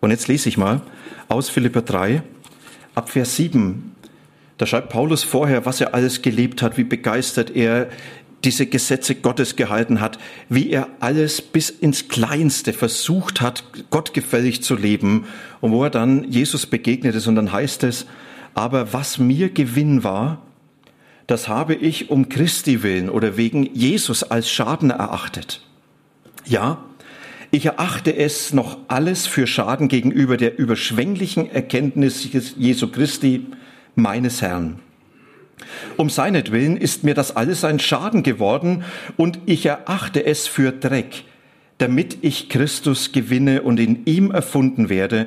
Und 0.00 0.10
jetzt 0.10 0.26
lese 0.26 0.48
ich 0.48 0.56
mal 0.56 0.80
aus 1.28 1.48
Philipper 1.48 1.82
3, 1.82 2.22
ab 2.96 3.08
Vers 3.08 3.36
7. 3.36 3.94
Da 4.58 4.66
schreibt 4.66 4.88
Paulus 4.88 5.22
vorher, 5.22 5.64
was 5.64 5.80
er 5.80 5.94
alles 5.94 6.22
gelebt 6.22 6.60
hat, 6.60 6.76
wie 6.76 6.84
begeistert 6.84 7.54
er 7.54 7.88
diese 8.44 8.66
Gesetze 8.66 9.14
Gottes 9.14 9.56
gehalten 9.56 10.00
hat, 10.00 10.18
wie 10.48 10.70
er 10.70 10.88
alles 11.00 11.42
bis 11.42 11.70
ins 11.70 12.08
Kleinste 12.08 12.72
versucht 12.72 13.40
hat, 13.40 13.64
gottgefällig 13.90 14.62
zu 14.62 14.76
leben 14.76 15.26
und 15.60 15.72
wo 15.72 15.84
er 15.84 15.90
dann 15.90 16.30
Jesus 16.30 16.66
begegnet 16.66 17.14
ist 17.14 17.26
und 17.26 17.36
dann 17.36 17.52
heißt 17.52 17.84
es, 17.84 18.06
aber 18.54 18.92
was 18.92 19.18
mir 19.18 19.50
Gewinn 19.50 20.04
war, 20.04 20.42
das 21.26 21.48
habe 21.48 21.74
ich 21.74 22.10
um 22.10 22.28
Christi 22.28 22.82
willen 22.82 23.08
oder 23.08 23.36
wegen 23.36 23.72
Jesus 23.74 24.22
als 24.22 24.50
Schaden 24.50 24.90
erachtet. 24.90 25.62
Ja, 26.46 26.84
Ich 27.52 27.66
erachte 27.66 28.14
es 28.14 28.52
noch 28.52 28.78
alles 28.86 29.26
für 29.26 29.46
Schaden 29.46 29.88
gegenüber 29.88 30.36
der 30.36 30.56
überschwänglichen 30.56 31.50
Erkenntnis 31.50 32.28
Jesu 32.56 32.88
Christi, 32.88 33.46
meines 33.96 34.40
Herrn. 34.40 34.78
Um 35.96 36.10
seinetwillen 36.10 36.76
ist 36.76 37.04
mir 37.04 37.14
das 37.14 37.36
alles 37.36 37.64
ein 37.64 37.78
Schaden 37.78 38.22
geworden 38.22 38.84
und 39.16 39.38
ich 39.46 39.66
erachte 39.66 40.24
es 40.24 40.46
für 40.46 40.72
Dreck, 40.72 41.24
damit 41.78 42.18
ich 42.22 42.48
Christus 42.48 43.12
gewinne 43.12 43.62
und 43.62 43.80
in 43.80 44.04
ihm 44.06 44.30
erfunden 44.30 44.88
werde, 44.88 45.26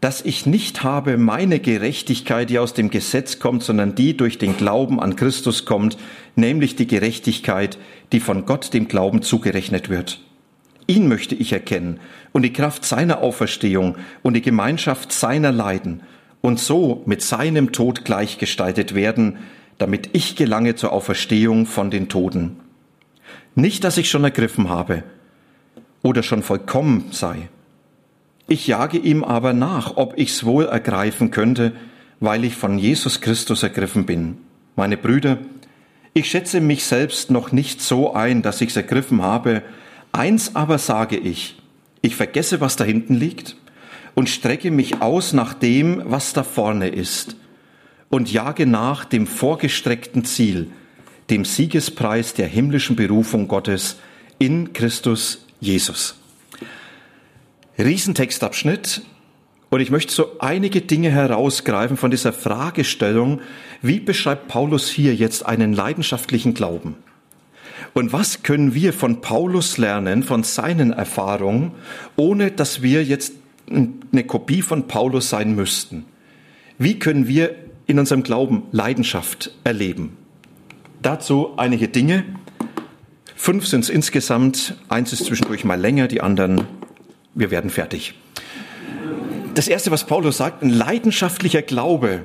dass 0.00 0.22
ich 0.22 0.46
nicht 0.46 0.82
habe 0.82 1.18
meine 1.18 1.60
Gerechtigkeit, 1.60 2.48
die 2.48 2.58
aus 2.58 2.72
dem 2.72 2.90
Gesetz 2.90 3.38
kommt, 3.38 3.62
sondern 3.62 3.94
die 3.94 4.16
durch 4.16 4.38
den 4.38 4.56
Glauben 4.56 4.98
an 4.98 5.14
Christus 5.14 5.66
kommt, 5.66 5.98
nämlich 6.36 6.74
die 6.74 6.86
Gerechtigkeit, 6.86 7.76
die 8.12 8.20
von 8.20 8.46
Gott 8.46 8.72
dem 8.72 8.88
Glauben 8.88 9.20
zugerechnet 9.22 9.90
wird. 9.90 10.20
Ihn 10.86 11.06
möchte 11.06 11.34
ich 11.34 11.52
erkennen 11.52 12.00
und 12.32 12.42
die 12.42 12.52
Kraft 12.52 12.84
seiner 12.84 13.20
Auferstehung 13.20 13.96
und 14.22 14.34
die 14.34 14.42
Gemeinschaft 14.42 15.12
seiner 15.12 15.52
Leiden 15.52 16.00
und 16.40 16.58
so 16.58 17.02
mit 17.04 17.22
seinem 17.22 17.72
Tod 17.72 18.04
gleichgestaltet 18.04 18.94
werden, 18.94 19.38
damit 19.80 20.10
ich 20.12 20.36
gelange 20.36 20.74
zur 20.74 20.92
Auferstehung 20.92 21.64
von 21.64 21.90
den 21.90 22.08
Toten. 22.08 22.60
Nicht, 23.54 23.82
dass 23.82 23.96
ich 23.96 24.10
schon 24.10 24.24
ergriffen 24.24 24.68
habe 24.68 25.02
oder 26.02 26.22
schon 26.22 26.42
vollkommen 26.42 27.06
sei. 27.12 27.48
Ich 28.46 28.66
jage 28.66 28.98
ihm 28.98 29.24
aber 29.24 29.52
nach, 29.52 29.96
ob 29.96 30.18
ich's 30.18 30.44
wohl 30.44 30.66
ergreifen 30.66 31.30
könnte, 31.30 31.72
weil 32.20 32.44
ich 32.44 32.56
von 32.56 32.78
Jesus 32.78 33.22
Christus 33.22 33.62
ergriffen 33.62 34.04
bin. 34.04 34.38
Meine 34.76 34.98
Brüder, 34.98 35.38
ich 36.12 36.28
schätze 36.28 36.60
mich 36.60 36.84
selbst 36.84 37.30
noch 37.30 37.50
nicht 37.50 37.80
so 37.80 38.12
ein, 38.12 38.42
dass 38.42 38.60
ich's 38.60 38.76
ergriffen 38.76 39.22
habe, 39.22 39.62
Eins 40.12 40.56
aber 40.56 40.78
sage 40.78 41.16
ich, 41.16 41.56
ich 42.02 42.16
vergesse, 42.16 42.60
was 42.60 42.76
da 42.76 42.84
hinten 42.84 43.14
liegt 43.14 43.56
und 44.14 44.28
strecke 44.28 44.70
mich 44.70 45.00
aus 45.00 45.32
nach 45.32 45.54
dem, 45.54 46.02
was 46.04 46.32
da 46.32 46.42
vorne 46.42 46.88
ist 46.88 47.36
und 48.10 48.30
jage 48.30 48.66
nach 48.66 49.06
dem 49.06 49.26
vorgestreckten 49.26 50.24
Ziel, 50.26 50.66
dem 51.30 51.46
Siegespreis 51.46 52.34
der 52.34 52.48
himmlischen 52.48 52.96
Berufung 52.96 53.48
Gottes 53.48 53.96
in 54.38 54.74
Christus 54.74 55.46
Jesus. 55.60 56.16
Riesentextabschnitt. 57.78 59.02
Und 59.70 59.80
ich 59.80 59.92
möchte 59.92 60.12
so 60.12 60.40
einige 60.40 60.80
Dinge 60.80 61.10
herausgreifen 61.10 61.96
von 61.96 62.10
dieser 62.10 62.32
Fragestellung, 62.32 63.40
wie 63.80 64.00
beschreibt 64.00 64.48
Paulus 64.48 64.90
hier 64.90 65.14
jetzt 65.14 65.46
einen 65.46 65.72
leidenschaftlichen 65.72 66.54
Glauben? 66.54 66.96
Und 67.94 68.12
was 68.12 68.42
können 68.42 68.74
wir 68.74 68.92
von 68.92 69.20
Paulus 69.20 69.78
lernen, 69.78 70.24
von 70.24 70.42
seinen 70.42 70.92
Erfahrungen, 70.92 71.72
ohne 72.16 72.50
dass 72.50 72.82
wir 72.82 73.04
jetzt 73.04 73.34
eine 73.70 74.24
Kopie 74.24 74.62
von 74.62 74.88
Paulus 74.88 75.30
sein 75.30 75.54
müssten? 75.54 76.04
Wie 76.78 76.98
können 76.98 77.28
wir 77.28 77.54
in 77.90 77.98
unserem 77.98 78.22
Glauben 78.22 78.62
Leidenschaft 78.72 79.50
erleben? 79.64 80.16
Dazu 81.02 81.54
einige 81.56 81.88
Dinge. 81.88 82.24
Fünf 83.34 83.66
sind 83.66 83.84
es 83.84 83.90
insgesamt. 83.90 84.76
Eins 84.88 85.12
ist 85.12 85.24
zwischendurch 85.24 85.64
mal 85.64 85.80
länger, 85.80 86.08
die 86.08 86.20
anderen, 86.20 86.66
wir 87.34 87.50
werden 87.50 87.70
fertig. 87.70 88.14
Das 89.54 89.66
erste, 89.66 89.90
was 89.90 90.06
Paulus 90.06 90.36
sagt, 90.36 90.62
ein 90.62 90.70
leidenschaftlicher 90.70 91.62
Glaube, 91.62 92.22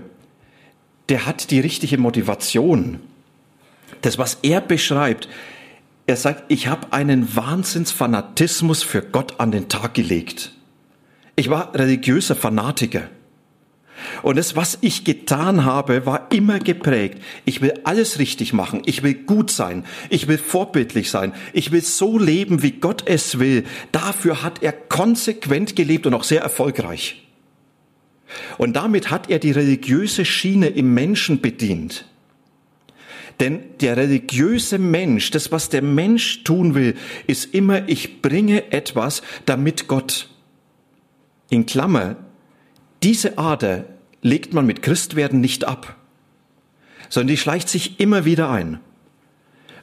der 1.10 1.25
hat 1.25 1.51
die 1.51 1.60
richtige 1.60 1.98
Motivation. 1.98 3.00
Das, 4.01 4.17
was 4.17 4.39
er 4.41 4.62
beschreibt, 4.62 5.27
er 6.07 6.17
sagt, 6.17 6.43
ich 6.50 6.67
habe 6.67 6.93
einen 6.93 7.36
Wahnsinnsfanatismus 7.36 8.84
für 8.84 9.01
Gott 9.01 9.39
an 9.39 9.51
den 9.51 9.69
Tag 9.69 9.95
gelegt. 9.95 10.51
Ich 11.36 11.50
war 11.50 11.74
religiöser 11.74 12.36
Fanatiker. 12.36 13.10
Und 14.25 14.38
das, 14.38 14.55
was 14.55 14.79
ich 14.82 15.03
getan 15.03 15.65
habe, 15.65 16.08
war 16.08 16.32
immer 16.32 16.58
geprägt. 16.58 17.22
Ich 17.46 17.62
will 17.62 17.75
alles 17.84 18.17
richtig 18.17 18.53
machen. 18.53 18.82
Ich 18.88 19.03
will 19.03 19.13
gut 19.13 19.51
sein. 19.51 19.86
Ich 20.10 20.27
will 20.27 20.39
vorbildlich 20.39 21.12
sein. 21.12 21.32
Ich 21.53 21.72
will 21.72 21.84
so 21.84 22.17
leben, 22.17 22.63
wie 22.63 22.72
Gott 22.72 23.03
es 23.05 23.38
will. 23.38 23.65
Dafür 23.91 24.41
hat 24.41 24.63
er 24.63 24.72
konsequent 24.72 25.75
gelebt 25.75 26.08
und 26.08 26.15
auch 26.15 26.24
sehr 26.24 26.41
erfolgreich. 26.41 27.27
Und 28.58 28.75
damit 28.75 29.12
hat 29.12 29.29
er 29.29 29.38
die 29.38 29.51
religiöse 29.51 30.25
Schiene 30.25 30.70
im 30.70 30.96
Menschen 30.96 31.39
bedient. 31.39 32.08
Denn 33.39 33.60
der 33.79 33.96
religiöse 33.96 34.79
Mensch, 34.79 35.29
das, 35.29 35.51
was 35.51 35.70
der 35.70 35.84
Mensch 35.84 36.44
tun 36.44 36.74
will, 36.74 36.96
ist 37.27 37.53
immer, 37.53 37.88
ich 37.88 38.24
bringe 38.24 38.72
etwas, 38.72 39.22
damit 39.46 39.88
Gott. 39.88 40.29
In 41.51 41.67
Klammer, 41.67 42.15
diese 43.03 43.38
Ader 43.38 43.86
legt 44.25 44.55
man 44.55 44.65
mit 44.65 44.82
Christwerden 44.82 45.39
nicht 45.39 45.65
ab, 45.65 45.96
sondern 47.10 47.27
die 47.27 47.38
schleicht 47.38 47.70
sich 47.70 48.00
immer 48.00 48.25
wieder 48.25 48.50
ein. 48.50 48.79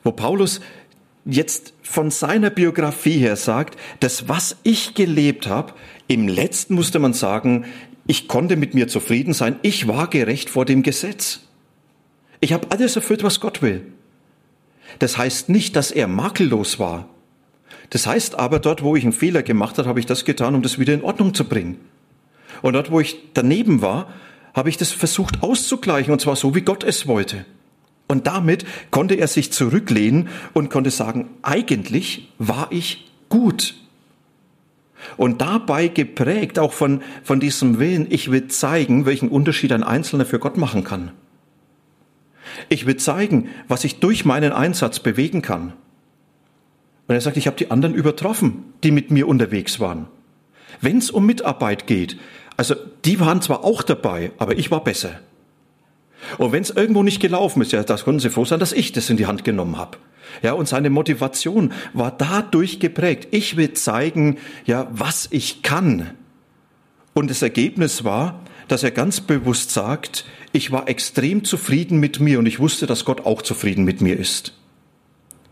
Wo 0.02 0.10
Paulus 0.10 0.60
jetzt 1.24 1.74
von 1.84 2.10
seiner 2.10 2.50
Biografie 2.50 3.18
her 3.18 3.36
sagt, 3.36 3.78
das, 4.00 4.28
was 4.28 4.56
ich 4.64 4.94
gelebt 4.94 5.46
habe, 5.46 5.74
im 6.08 6.26
letzten 6.26 6.74
musste 6.74 6.98
man 6.98 7.12
sagen, 7.12 7.66
ich 8.08 8.26
konnte 8.26 8.56
mit 8.56 8.74
mir 8.74 8.88
zufrieden 8.88 9.32
sein, 9.32 9.60
ich 9.62 9.86
war 9.86 10.10
gerecht 10.10 10.50
vor 10.50 10.64
dem 10.64 10.82
Gesetz. 10.82 11.42
Ich 12.40 12.52
habe 12.52 12.66
alles 12.72 12.96
erfüllt, 12.96 13.22
was 13.22 13.38
Gott 13.38 13.62
will. 13.62 13.86
Das 14.98 15.18
heißt 15.18 15.50
nicht, 15.50 15.76
dass 15.76 15.92
er 15.92 16.08
makellos 16.08 16.80
war. 16.80 17.08
Das 17.90 18.08
heißt 18.08 18.40
aber, 18.40 18.58
dort, 18.58 18.82
wo 18.82 18.96
ich 18.96 19.04
einen 19.04 19.12
Fehler 19.12 19.44
gemacht 19.44 19.78
habe, 19.78 19.88
habe 19.88 20.00
ich 20.00 20.06
das 20.06 20.24
getan, 20.24 20.56
um 20.56 20.62
das 20.62 20.80
wieder 20.80 20.94
in 20.94 21.04
Ordnung 21.04 21.32
zu 21.32 21.44
bringen. 21.44 21.78
Und 22.60 22.72
dort, 22.72 22.90
wo 22.90 22.98
ich 22.98 23.18
daneben 23.34 23.82
war, 23.82 24.12
habe 24.54 24.68
ich 24.68 24.76
das 24.76 24.90
versucht 24.90 25.42
auszugleichen, 25.42 26.12
und 26.12 26.20
zwar 26.20 26.36
so, 26.36 26.54
wie 26.54 26.62
Gott 26.62 26.84
es 26.84 27.06
wollte. 27.06 27.44
Und 28.08 28.26
damit 28.26 28.66
konnte 28.90 29.14
er 29.14 29.26
sich 29.26 29.52
zurücklehnen 29.52 30.28
und 30.52 30.70
konnte 30.70 30.90
sagen, 30.90 31.30
eigentlich 31.42 32.28
war 32.38 32.68
ich 32.70 33.10
gut. 33.28 33.74
Und 35.16 35.40
dabei 35.40 35.88
geprägt 35.88 36.58
auch 36.58 36.72
von, 36.72 37.02
von 37.22 37.40
diesem 37.40 37.78
Willen, 37.78 38.06
ich 38.10 38.30
will 38.30 38.48
zeigen, 38.48 39.06
welchen 39.06 39.28
Unterschied 39.28 39.72
ein 39.72 39.82
Einzelner 39.82 40.26
für 40.26 40.38
Gott 40.38 40.56
machen 40.56 40.84
kann. 40.84 41.12
Ich 42.68 42.86
will 42.86 42.96
zeigen, 42.96 43.48
was 43.68 43.84
ich 43.84 44.00
durch 44.00 44.24
meinen 44.24 44.52
Einsatz 44.52 45.00
bewegen 45.00 45.42
kann. 45.42 45.72
Und 47.08 47.14
er 47.14 47.20
sagt, 47.20 47.36
ich 47.36 47.46
habe 47.46 47.56
die 47.56 47.70
anderen 47.70 47.94
übertroffen, 47.94 48.64
die 48.84 48.90
mit 48.90 49.10
mir 49.10 49.26
unterwegs 49.26 49.80
waren. 49.80 50.06
Wenn 50.80 50.98
es 50.98 51.10
um 51.10 51.26
Mitarbeit 51.26 51.86
geht, 51.86 52.18
also 52.56 52.74
die 53.04 53.20
waren 53.20 53.42
zwar 53.42 53.64
auch 53.64 53.82
dabei, 53.82 54.32
aber 54.38 54.56
ich 54.56 54.70
war 54.70 54.84
besser. 54.84 55.20
Und 56.38 56.52
wenn 56.52 56.62
es 56.62 56.70
irgendwo 56.70 57.02
nicht 57.02 57.20
gelaufen 57.20 57.62
ist, 57.62 57.72
ja, 57.72 57.82
das 57.82 58.04
können 58.04 58.20
Sie 58.20 58.30
froh 58.30 58.44
sein, 58.44 58.60
dass 58.60 58.72
ich 58.72 58.92
das 58.92 59.10
in 59.10 59.16
die 59.16 59.26
Hand 59.26 59.44
genommen 59.44 59.76
habe. 59.76 59.98
Ja, 60.42 60.52
und 60.52 60.68
seine 60.68 60.88
Motivation 60.88 61.72
war 61.92 62.10
dadurch 62.10 62.80
geprägt. 62.80 63.28
Ich 63.32 63.56
will 63.56 63.72
zeigen, 63.72 64.38
ja, 64.64 64.88
was 64.92 65.28
ich 65.30 65.62
kann. 65.62 66.10
Und 67.12 67.30
das 67.30 67.42
Ergebnis 67.42 68.04
war, 68.04 68.40
dass 68.68 68.82
er 68.82 68.90
ganz 68.90 69.20
bewusst 69.20 69.70
sagt, 69.70 70.24
ich 70.52 70.70
war 70.70 70.88
extrem 70.88 71.44
zufrieden 71.44 71.98
mit 71.98 72.20
mir 72.20 72.38
und 72.38 72.46
ich 72.46 72.60
wusste, 72.60 72.86
dass 72.86 73.04
Gott 73.04 73.26
auch 73.26 73.42
zufrieden 73.42 73.84
mit 73.84 74.00
mir 74.00 74.18
ist. 74.18 74.54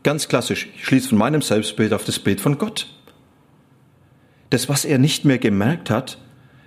Ganz 0.02 0.28
klassisch, 0.28 0.68
ich 0.76 0.86
schließe 0.86 1.10
von 1.10 1.18
meinem 1.18 1.42
Selbstbild 1.42 1.92
auf 1.92 2.04
das 2.04 2.18
Bild 2.18 2.40
von 2.40 2.56
Gott. 2.56 2.86
Das, 4.48 4.68
was 4.68 4.84
er 4.84 4.98
nicht 4.98 5.24
mehr 5.24 5.38
gemerkt 5.38 5.90
hat, 5.90 6.18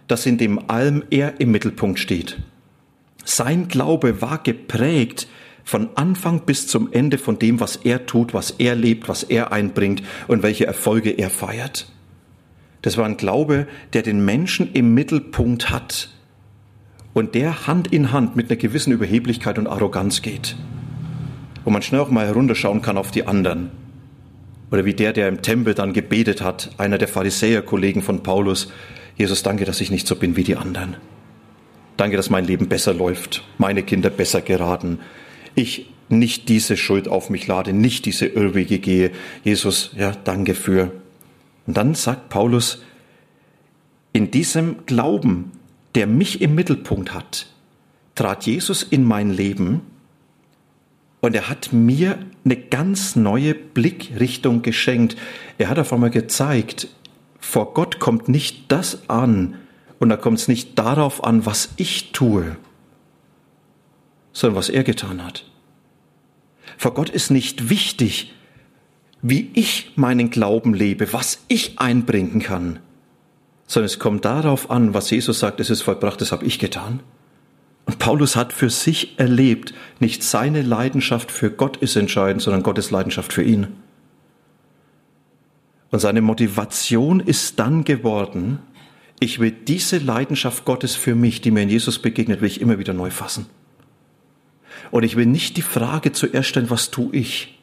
dass 0.07 0.25
in 0.25 0.37
dem 0.37 0.69
allem 0.69 1.03
er 1.09 1.39
im 1.39 1.51
Mittelpunkt 1.51 1.99
steht. 1.99 2.39
Sein 3.25 3.67
Glaube 3.67 4.21
war 4.21 4.41
geprägt 4.43 5.27
von 5.63 5.89
Anfang 5.95 6.41
bis 6.41 6.67
zum 6.67 6.91
Ende 6.91 7.17
von 7.17 7.39
dem, 7.39 7.59
was 7.59 7.77
er 7.77 8.05
tut, 8.05 8.33
was 8.33 8.51
er 8.51 8.75
lebt, 8.75 9.07
was 9.07 9.23
er 9.23 9.51
einbringt 9.51 10.03
und 10.27 10.43
welche 10.43 10.67
Erfolge 10.67 11.11
er 11.11 11.29
feiert. 11.29 11.87
Das 12.81 12.97
war 12.97 13.05
ein 13.05 13.17
Glaube, 13.17 13.67
der 13.93 14.01
den 14.01 14.25
Menschen 14.25 14.73
im 14.73 14.93
Mittelpunkt 14.93 15.69
hat 15.69 16.09
und 17.13 17.33
der 17.33 17.65
Hand 17.65 17.93
in 17.93 18.11
Hand 18.11 18.35
mit 18.35 18.49
einer 18.49 18.57
gewissen 18.57 18.91
Überheblichkeit 18.91 19.57
und 19.57 19.67
Arroganz 19.67 20.21
geht. 20.21 20.57
Wo 21.63 21.69
man 21.69 21.81
schnell 21.81 22.01
auch 22.01 22.09
mal 22.09 22.25
herunterschauen 22.25 22.81
kann 22.81 22.97
auf 22.97 23.11
die 23.11 23.25
anderen. 23.25 23.71
Oder 24.69 24.83
wie 24.83 24.93
der, 24.93 25.13
der 25.13 25.29
im 25.29 25.41
Tempel 25.41 25.75
dann 25.75 25.93
gebetet 25.93 26.41
hat, 26.41 26.71
einer 26.77 26.97
der 26.97 27.07
Pharisäerkollegen 27.07 28.01
von 28.01 28.21
Paulus, 28.21 28.69
Jesus, 29.15 29.43
danke, 29.43 29.65
dass 29.65 29.81
ich 29.81 29.91
nicht 29.91 30.07
so 30.07 30.15
bin 30.15 30.35
wie 30.35 30.43
die 30.43 30.55
anderen. 30.55 30.97
Danke, 31.97 32.17
dass 32.17 32.29
mein 32.29 32.45
Leben 32.45 32.67
besser 32.67 32.93
läuft, 32.93 33.43
meine 33.57 33.83
Kinder 33.83 34.09
besser 34.09 34.41
geraten. 34.41 34.99
Ich 35.55 35.89
nicht 36.09 36.49
diese 36.49 36.77
Schuld 36.77 37.07
auf 37.07 37.29
mich 37.29 37.47
lade, 37.47 37.73
nicht 37.73 38.05
diese 38.05 38.25
Irrwege 38.25 38.79
gehe. 38.79 39.11
Jesus, 39.43 39.91
ja, 39.95 40.11
danke 40.11 40.55
für. 40.55 40.91
Und 41.67 41.77
dann 41.77 41.95
sagt 41.95 42.29
Paulus, 42.29 42.83
in 44.11 44.31
diesem 44.31 44.85
Glauben 44.85 45.51
der 45.95 46.07
mich 46.07 46.41
im 46.41 46.55
Mittelpunkt 46.55 47.13
hat, 47.13 47.47
trat 48.15 48.45
Jesus 48.45 48.83
in 48.83 49.03
mein 49.03 49.31
Leben 49.31 49.81
und 51.21 51.35
er 51.35 51.49
hat 51.49 51.71
mir 51.71 52.19
eine 52.43 52.57
ganz 52.57 53.15
neue 53.15 53.53
Blickrichtung 53.53 54.61
geschenkt. 54.61 55.15
Er 55.57 55.69
hat 55.69 55.79
auf 55.79 55.93
einmal 55.93 56.09
gezeigt, 56.09 56.87
vor 57.43 57.73
Gott 57.73 57.99
kommt 57.99 58.29
nicht 58.29 58.71
das 58.71 59.09
an 59.09 59.55
und 59.99 60.07
da 60.07 60.15
kommt 60.15 60.39
es 60.39 60.47
nicht 60.47 60.79
darauf 60.79 61.25
an, 61.25 61.45
was 61.45 61.69
ich 61.75 62.13
tue, 62.13 62.55
sondern 64.31 64.55
was 64.55 64.69
er 64.69 64.83
getan 64.83 65.23
hat. 65.23 65.45
Vor 66.77 66.93
Gott 66.93 67.09
ist 67.09 67.31
nicht 67.31 67.69
wichtig, 67.69 68.33
wie 69.21 69.51
ich 69.53 69.91
meinen 69.97 70.29
Glauben 70.29 70.73
lebe, 70.73 71.11
was 71.11 71.43
ich 71.49 71.79
einbringen 71.79 72.41
kann, 72.41 72.79
sondern 73.67 73.87
es 73.87 73.99
kommt 73.99 74.23
darauf 74.23 74.71
an, 74.71 74.93
was 74.93 75.11
Jesus 75.11 75.39
sagt, 75.39 75.59
es 75.59 75.69
ist 75.69 75.81
vollbracht, 75.81 76.21
das 76.21 76.31
habe 76.31 76.45
ich 76.45 76.59
getan. 76.59 77.01
Und 77.85 77.99
Paulus 77.99 78.37
hat 78.37 78.53
für 78.53 78.69
sich 78.69 79.19
erlebt, 79.19 79.73
nicht 79.99 80.23
seine 80.23 80.61
Leidenschaft 80.61 81.29
für 81.29 81.51
Gott 81.51 81.75
ist 81.77 81.97
entscheidend, 81.97 82.41
sondern 82.41 82.63
Gottes 82.63 82.89
Leidenschaft 82.89 83.33
für 83.33 83.43
ihn. 83.43 83.82
Und 85.93 85.99
seine 85.99 86.23
Motivation 86.23 87.19
ist 87.19 87.59
dann 87.59 87.83
geworden, 87.83 88.57
ich 89.19 89.37
will 89.37 89.51
diese 89.51 89.99
Leidenschaft 89.99 90.65
Gottes 90.65 90.95
für 90.95 91.13
mich, 91.13 91.39
die 91.41 91.51
mir 91.51 91.61
in 91.61 91.69
Jesus 91.69 91.99
begegnet, 91.99 92.41
will 92.41 92.47
ich 92.47 92.61
immer 92.61 92.79
wieder 92.79 92.93
neu 92.93 93.11
fassen. 93.11 93.45
Und 94.89 95.03
ich 95.03 95.15
will 95.15 95.27
nicht 95.27 95.55
die 95.55 95.61
Frage 95.61 96.11
zuerst 96.11 96.49
stellen, 96.49 96.71
was 96.71 96.89
tue 96.89 97.15
ich, 97.15 97.59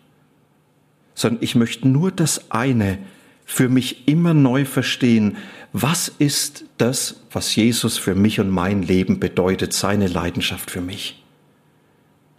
sondern 1.12 1.42
ich 1.42 1.56
möchte 1.56 1.88
nur 1.88 2.12
das 2.12 2.52
eine 2.52 2.98
für 3.46 3.68
mich 3.68 4.06
immer 4.06 4.32
neu 4.32 4.64
verstehen. 4.64 5.36
Was 5.72 6.06
ist 6.06 6.66
das, 6.78 7.24
was 7.32 7.56
Jesus 7.56 7.98
für 7.98 8.14
mich 8.14 8.38
und 8.38 8.48
mein 8.48 8.84
Leben 8.84 9.18
bedeutet, 9.18 9.72
seine 9.72 10.06
Leidenschaft 10.06 10.70
für 10.70 10.80
mich? 10.80 11.20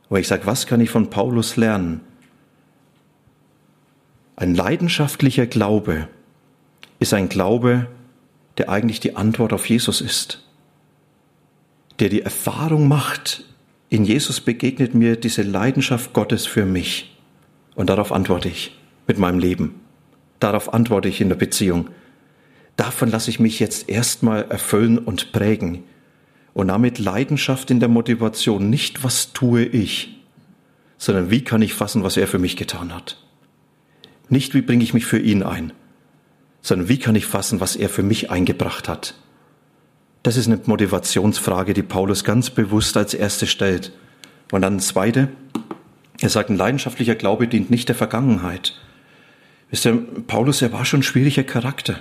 Aber 0.07 0.21
ich 0.21 0.29
sage, 0.29 0.45
was 0.45 0.67
kann 0.67 0.79
ich 0.79 0.89
von 0.89 1.09
Paulus 1.09 1.57
lernen? 1.57 1.99
Ein 4.35 4.55
leidenschaftlicher 4.55 5.45
Glaube 5.45 6.07
ist 6.99 7.13
ein 7.13 7.29
Glaube, 7.29 7.87
der 8.57 8.69
eigentlich 8.69 8.99
die 8.99 9.15
Antwort 9.15 9.53
auf 9.53 9.67
Jesus 9.67 10.01
ist, 10.01 10.43
der 11.99 12.09
die 12.09 12.21
Erfahrung 12.21 12.87
macht, 12.87 13.43
in 13.89 14.05
Jesus 14.05 14.39
begegnet 14.39 14.95
mir 14.95 15.17
diese 15.17 15.41
Leidenschaft 15.41 16.13
Gottes 16.13 16.45
für 16.45 16.65
mich. 16.65 17.17
Und 17.75 17.89
darauf 17.89 18.11
antworte 18.11 18.47
ich 18.47 18.79
mit 19.05 19.17
meinem 19.17 19.37
Leben. 19.37 19.81
Darauf 20.39 20.73
antworte 20.73 21.09
ich 21.09 21.19
in 21.19 21.29
der 21.29 21.35
Beziehung. 21.35 21.89
Davon 22.77 23.11
lasse 23.11 23.29
ich 23.29 23.39
mich 23.39 23.59
jetzt 23.59 23.89
erstmal 23.89 24.43
erfüllen 24.49 24.97
und 24.97 25.33
prägen. 25.33 25.83
Und 26.53 26.69
damit 26.69 26.99
Leidenschaft 26.99 27.69
in 27.69 27.79
der 27.79 27.89
Motivation, 27.89 28.69
nicht 28.69 29.03
was 29.03 29.33
tue 29.33 29.65
ich, 29.65 30.19
sondern 30.97 31.29
wie 31.29 31.43
kann 31.43 31.61
ich 31.61 31.73
fassen, 31.73 32.03
was 32.03 32.17
er 32.17 32.27
für 32.27 32.39
mich 32.39 32.55
getan 32.55 32.93
hat. 32.93 33.20
Nicht 34.31 34.53
wie 34.53 34.61
bringe 34.61 34.83
ich 34.83 34.93
mich 34.93 35.05
für 35.05 35.19
ihn 35.19 35.43
ein, 35.43 35.73
sondern 36.61 36.87
wie 36.87 36.97
kann 36.97 37.15
ich 37.15 37.25
fassen, 37.25 37.59
was 37.59 37.75
er 37.75 37.89
für 37.89 38.01
mich 38.01 38.31
eingebracht 38.31 38.87
hat. 38.87 39.15
Das 40.23 40.37
ist 40.37 40.47
eine 40.47 40.61
Motivationsfrage, 40.63 41.73
die 41.73 41.83
Paulus 41.83 42.23
ganz 42.23 42.49
bewusst 42.49 42.95
als 42.95 43.13
erste 43.13 43.45
stellt. 43.45 43.91
Und 44.49 44.61
dann 44.61 44.79
zweite, 44.79 45.27
er 46.21 46.29
sagt, 46.29 46.49
ein 46.49 46.55
leidenschaftlicher 46.55 47.15
Glaube 47.15 47.49
dient 47.49 47.69
nicht 47.69 47.89
der 47.89 47.95
Vergangenheit. 47.95 48.79
Wisst 49.69 49.85
ihr, 49.85 49.97
Paulus, 50.27 50.61
er 50.61 50.71
war 50.71 50.85
schon 50.85 51.01
ein 51.01 51.03
schwieriger 51.03 51.43
Charakter. 51.43 51.99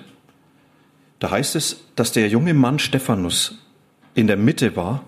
Da 1.19 1.33
heißt 1.33 1.57
es, 1.57 1.85
dass 1.97 2.13
der 2.13 2.29
junge 2.29 2.55
Mann 2.55 2.79
Stephanus 2.79 3.59
in 4.15 4.29
der 4.29 4.37
Mitte 4.37 4.77
war 4.77 5.03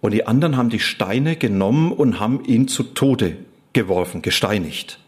und 0.00 0.14
die 0.14 0.24
anderen 0.24 0.56
haben 0.56 0.70
die 0.70 0.78
Steine 0.78 1.34
genommen 1.34 1.90
und 1.90 2.20
haben 2.20 2.44
ihn 2.44 2.68
zu 2.68 2.84
Tode 2.84 3.38
geworfen, 3.72 4.22
gesteinigt. 4.22 5.00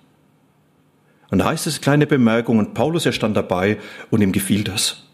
Und 1.32 1.38
da 1.38 1.46
heißt 1.46 1.66
es, 1.66 1.80
kleine 1.80 2.06
Bemerkung, 2.06 2.58
und 2.58 2.74
Paulus, 2.74 3.06
er 3.06 3.12
stand 3.12 3.38
dabei 3.38 3.78
und 4.10 4.20
ihm 4.20 4.32
gefiel 4.32 4.64
das. 4.64 5.04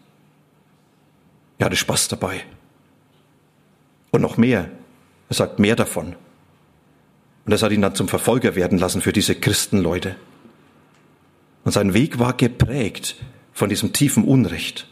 Er 1.57 1.67
hatte 1.67 1.77
Spaß 1.77 2.09
dabei. 2.09 2.43
Und 4.11 4.19
noch 4.19 4.35
mehr. 4.35 4.69
Er 5.29 5.35
sagt 5.35 5.59
mehr 5.59 5.77
davon. 5.77 6.17
Und 7.45 7.51
das 7.51 7.63
hat 7.63 7.71
ihn 7.71 7.81
dann 7.81 7.95
zum 7.95 8.09
Verfolger 8.09 8.55
werden 8.55 8.79
lassen 8.79 8.99
für 8.99 9.13
diese 9.13 9.33
Christenleute. 9.33 10.17
Und 11.63 11.71
sein 11.71 11.93
Weg 11.93 12.19
war 12.19 12.33
geprägt 12.33 13.15
von 13.53 13.69
diesem 13.69 13.93
tiefen 13.93 14.25
Unrecht, 14.25 14.89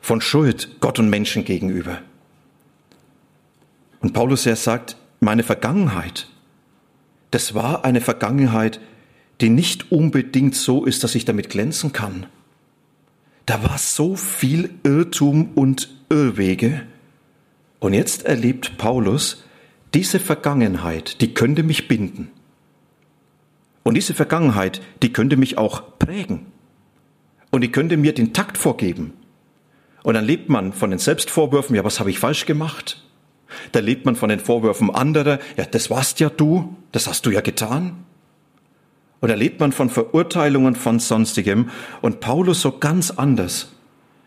von 0.00 0.20
Schuld 0.20 0.80
Gott 0.80 0.98
und 0.98 1.10
Menschen 1.10 1.44
gegenüber. 1.44 1.98
Und 4.00 4.14
Paulus, 4.14 4.46
er 4.46 4.56
sagt, 4.56 4.96
meine 5.20 5.44
Vergangenheit, 5.44 6.26
das 7.30 7.54
war 7.54 7.84
eine 7.84 8.00
Vergangenheit, 8.00 8.80
die 9.40 9.48
nicht 9.48 9.90
unbedingt 9.90 10.54
so 10.54 10.84
ist, 10.84 11.04
dass 11.04 11.14
ich 11.14 11.24
damit 11.24 11.48
glänzen 11.50 11.92
kann. 11.92 12.26
Da 13.46 13.62
war 13.62 13.78
so 13.78 14.14
viel 14.14 14.70
Irrtum 14.84 15.50
und 15.54 15.88
Irrwege. 16.08 16.82
Und 17.80 17.94
jetzt 17.94 18.24
erlebt 18.24 18.78
Paulus, 18.78 19.44
diese 19.94 20.20
Vergangenheit, 20.20 21.20
die 21.20 21.34
könnte 21.34 21.62
mich 21.62 21.88
binden. 21.88 22.30
Und 23.82 23.94
diese 23.94 24.14
Vergangenheit, 24.14 24.80
die 25.02 25.12
könnte 25.12 25.36
mich 25.36 25.58
auch 25.58 25.98
prägen. 25.98 26.46
Und 27.50 27.62
die 27.62 27.72
könnte 27.72 27.96
mir 27.96 28.14
den 28.14 28.32
Takt 28.32 28.56
vorgeben. 28.56 29.12
Und 30.04 30.14
dann 30.14 30.24
lebt 30.24 30.48
man 30.48 30.72
von 30.72 30.90
den 30.90 30.98
Selbstvorwürfen, 30.98 31.76
ja, 31.76 31.84
was 31.84 32.00
habe 32.00 32.10
ich 32.10 32.18
falsch 32.18 32.46
gemacht? 32.46 33.02
Da 33.72 33.80
lebt 33.80 34.06
man 34.06 34.16
von 34.16 34.28
den 34.28 34.40
Vorwürfen 34.40 34.90
anderer, 34.90 35.38
ja, 35.56 35.64
das 35.64 35.90
warst 35.90 36.20
ja 36.20 36.30
du, 36.30 36.76
das 36.92 37.06
hast 37.06 37.26
du 37.26 37.30
ja 37.30 37.40
getan. 37.40 38.04
Da 39.28 39.34
lebt 39.34 39.60
man 39.60 39.72
von 39.72 39.88
Verurteilungen 39.88 40.74
von 40.74 40.98
sonstigem. 40.98 41.70
Und 42.00 42.20
Paulus 42.20 42.60
so 42.60 42.72
ganz 42.72 43.10
anders. 43.10 43.72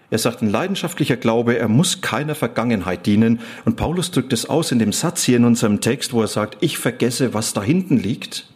Er 0.09 0.19
sagt, 0.19 0.41
ein 0.41 0.49
leidenschaftlicher 0.49 1.17
Glaube, 1.17 1.57
er 1.57 1.67
muss 1.67 2.01
keiner 2.01 2.35
Vergangenheit 2.35 3.05
dienen. 3.05 3.41
Und 3.65 3.75
Paulus 3.75 4.11
drückt 4.11 4.31
es 4.31 4.47
aus 4.49 4.71
in 4.71 4.79
dem 4.79 4.93
Satz 4.93 5.23
hier 5.23 5.37
in 5.37 5.45
unserem 5.45 5.81
Text, 5.81 6.13
wo 6.13 6.21
er 6.21 6.27
sagt, 6.27 6.57
ich 6.61 6.77
vergesse, 6.77 7.33
was 7.33 7.53
da 7.53 7.61
hinten 7.61 7.97
liegt. 7.97 8.47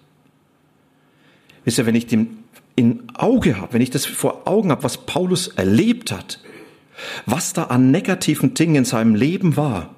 Wisst 1.65 1.77
ihr, 1.77 1.85
wenn 1.85 1.95
ich 1.95 2.07
den 2.07 2.43
in 2.75 3.03
Auge 3.13 3.59
habe, 3.59 3.73
wenn 3.73 3.81
ich 3.81 3.89
das 3.89 4.05
vor 4.05 4.47
Augen 4.47 4.71
habe, 4.71 4.83
was 4.83 5.05
Paulus 5.05 5.49
erlebt 5.49 6.13
hat, 6.13 6.39
was 7.25 7.51
da 7.51 7.63
an 7.63 7.91
negativen 7.91 8.53
Dingen 8.53 8.75
in 8.75 8.85
seinem 8.85 9.15
Leben 9.15 9.57
war, 9.57 9.95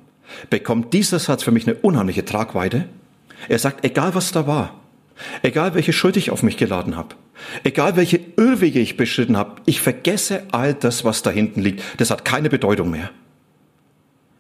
bekommt 0.50 0.94
dieser 0.94 1.20
Satz 1.20 1.44
für 1.44 1.52
mich 1.52 1.68
eine 1.68 1.78
unheimliche 1.78 2.26
Tragweite. 2.26 2.86
Er 3.50 3.60
sagt, 3.60 3.86
egal 3.86 4.16
was 4.16 4.32
da 4.32 4.48
war, 4.48 4.81
egal 5.42 5.74
welche 5.74 5.94
Schuld 5.94 6.18
ich 6.18 6.32
auf 6.32 6.44
mich 6.44 6.58
geladen 6.58 6.96
habe, 6.96 7.16
egal 7.64 7.96
welche 7.96 8.20
Irrwege 8.38 8.80
ich 8.80 8.98
beschritten 8.98 9.38
habe, 9.38 9.62
ich 9.66 9.82
vergesse 9.82 10.44
all 10.52 10.74
das, 10.74 11.04
was 11.06 11.22
da 11.22 11.30
hinten 11.30 11.62
liegt. 11.62 11.84
Das 11.98 12.12
hat 12.12 12.26
keine 12.26 12.50
Bedeutung 12.50 12.92
mehr. 12.92 13.10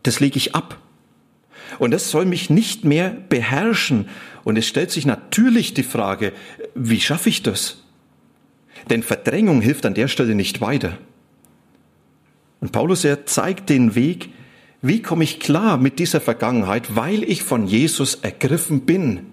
Das 0.04 0.20
lege 0.20 0.38
ich 0.38 0.56
ab. 0.56 0.78
Und 1.80 1.92
das 1.92 2.12
soll 2.12 2.26
mich 2.26 2.50
nicht 2.50 2.84
mehr 2.84 3.16
beherrschen. 3.30 4.10
Und 4.44 4.58
es 4.58 4.68
stellt 4.68 4.92
sich 4.92 5.06
natürlich 5.06 5.74
die 5.74 5.84
Frage, 5.84 6.34
wie 6.76 7.00
schaffe 7.00 7.30
ich 7.30 7.44
das? 7.44 7.84
Denn 8.90 9.04
Verdrängung 9.04 9.62
hilft 9.62 9.86
an 9.86 9.94
der 9.94 10.08
Stelle 10.08 10.36
nicht 10.36 10.62
weiter. 10.62 10.98
Und 12.60 12.72
Paulus, 12.72 13.04
er 13.04 13.26
zeigt 13.26 13.70
den 13.70 13.96
Weg, 13.96 14.30
wie 14.82 15.02
komme 15.02 15.24
ich 15.24 15.40
klar 15.40 15.78
mit 15.78 16.00
dieser 16.00 16.22
Vergangenheit, 16.22 16.96
weil 16.96 17.24
ich 17.24 17.44
von 17.44 17.68
Jesus 17.68 18.16
ergriffen 18.16 18.82
bin. 18.82 19.28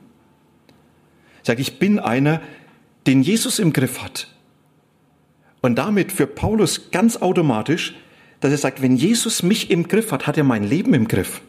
Sag, 1.48 1.58
ich 1.58 1.80
bin 1.80 1.98
einer, 1.98 2.40
den 3.08 3.22
Jesus 3.22 3.58
im 3.58 3.72
Griff 3.72 4.00
hat. 4.02 4.28
Und 5.60 5.76
damit 5.76 6.12
für 6.12 6.28
Paulus 6.28 6.92
ganz 6.92 7.16
automatisch, 7.16 7.96
dass 8.38 8.52
er 8.52 8.58
sagt, 8.58 8.80
wenn 8.82 8.96
Jesus 8.96 9.42
mich 9.42 9.72
im 9.72 9.88
Griff 9.88 10.12
hat, 10.12 10.28
hat 10.28 10.36
er 10.36 10.44
mein 10.44 10.62
Leben 10.62 10.94
im 10.94 11.08
Griff 11.08 11.42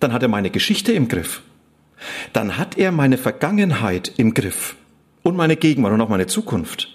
dann 0.00 0.12
hat 0.12 0.22
er 0.22 0.28
meine 0.28 0.50
Geschichte 0.50 0.92
im 0.92 1.08
Griff. 1.08 1.42
Dann 2.32 2.58
hat 2.58 2.76
er 2.76 2.92
meine 2.92 3.18
Vergangenheit 3.18 4.12
im 4.16 4.34
Griff 4.34 4.76
und 5.22 5.36
meine 5.36 5.56
Gegenwart 5.56 5.94
und 5.94 6.00
auch 6.00 6.08
meine 6.08 6.26
Zukunft. 6.26 6.88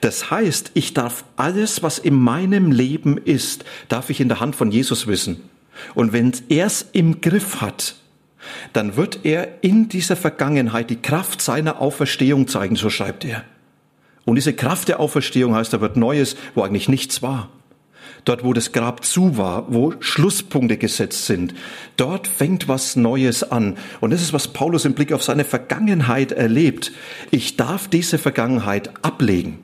Das 0.00 0.30
heißt, 0.30 0.72
ich 0.74 0.94
darf 0.94 1.24
alles, 1.36 1.82
was 1.82 1.98
in 1.98 2.14
meinem 2.14 2.70
Leben 2.70 3.16
ist, 3.18 3.64
darf 3.88 4.10
ich 4.10 4.20
in 4.20 4.28
der 4.28 4.40
Hand 4.40 4.56
von 4.56 4.70
Jesus 4.70 5.06
wissen. 5.06 5.48
Und 5.94 6.12
wenn 6.12 6.32
er 6.48 6.66
es 6.66 6.86
im 6.92 7.20
Griff 7.20 7.60
hat, 7.60 7.96
dann 8.72 8.96
wird 8.96 9.20
er 9.24 9.48
in 9.62 9.88
dieser 9.88 10.16
Vergangenheit 10.16 10.90
die 10.90 11.00
Kraft 11.00 11.42
seiner 11.42 11.80
Auferstehung 11.80 12.48
zeigen, 12.48 12.76
so 12.76 12.90
schreibt 12.90 13.24
er. 13.24 13.44
Und 14.24 14.36
diese 14.36 14.52
Kraft 14.52 14.88
der 14.88 15.00
Auferstehung 15.00 15.54
heißt, 15.54 15.72
da 15.72 15.80
wird 15.80 15.96
Neues, 15.96 16.36
wo 16.54 16.62
eigentlich 16.62 16.88
nichts 16.88 17.22
war. 17.22 17.48
Dort, 18.24 18.44
wo 18.44 18.52
das 18.52 18.70
Grab 18.70 19.04
zu 19.04 19.36
war, 19.36 19.72
wo 19.72 19.94
Schlusspunkte 19.98 20.76
gesetzt 20.76 21.26
sind, 21.26 21.54
dort 21.96 22.28
fängt 22.28 22.68
was 22.68 22.94
Neues 22.94 23.42
an. 23.42 23.76
Und 24.00 24.10
das 24.10 24.22
ist, 24.22 24.32
was 24.32 24.48
Paulus 24.48 24.84
im 24.84 24.94
Blick 24.94 25.12
auf 25.12 25.24
seine 25.24 25.44
Vergangenheit 25.44 26.30
erlebt. 26.30 26.92
Ich 27.32 27.56
darf 27.56 27.88
diese 27.88 28.18
Vergangenheit 28.18 28.90
ablegen, 29.04 29.58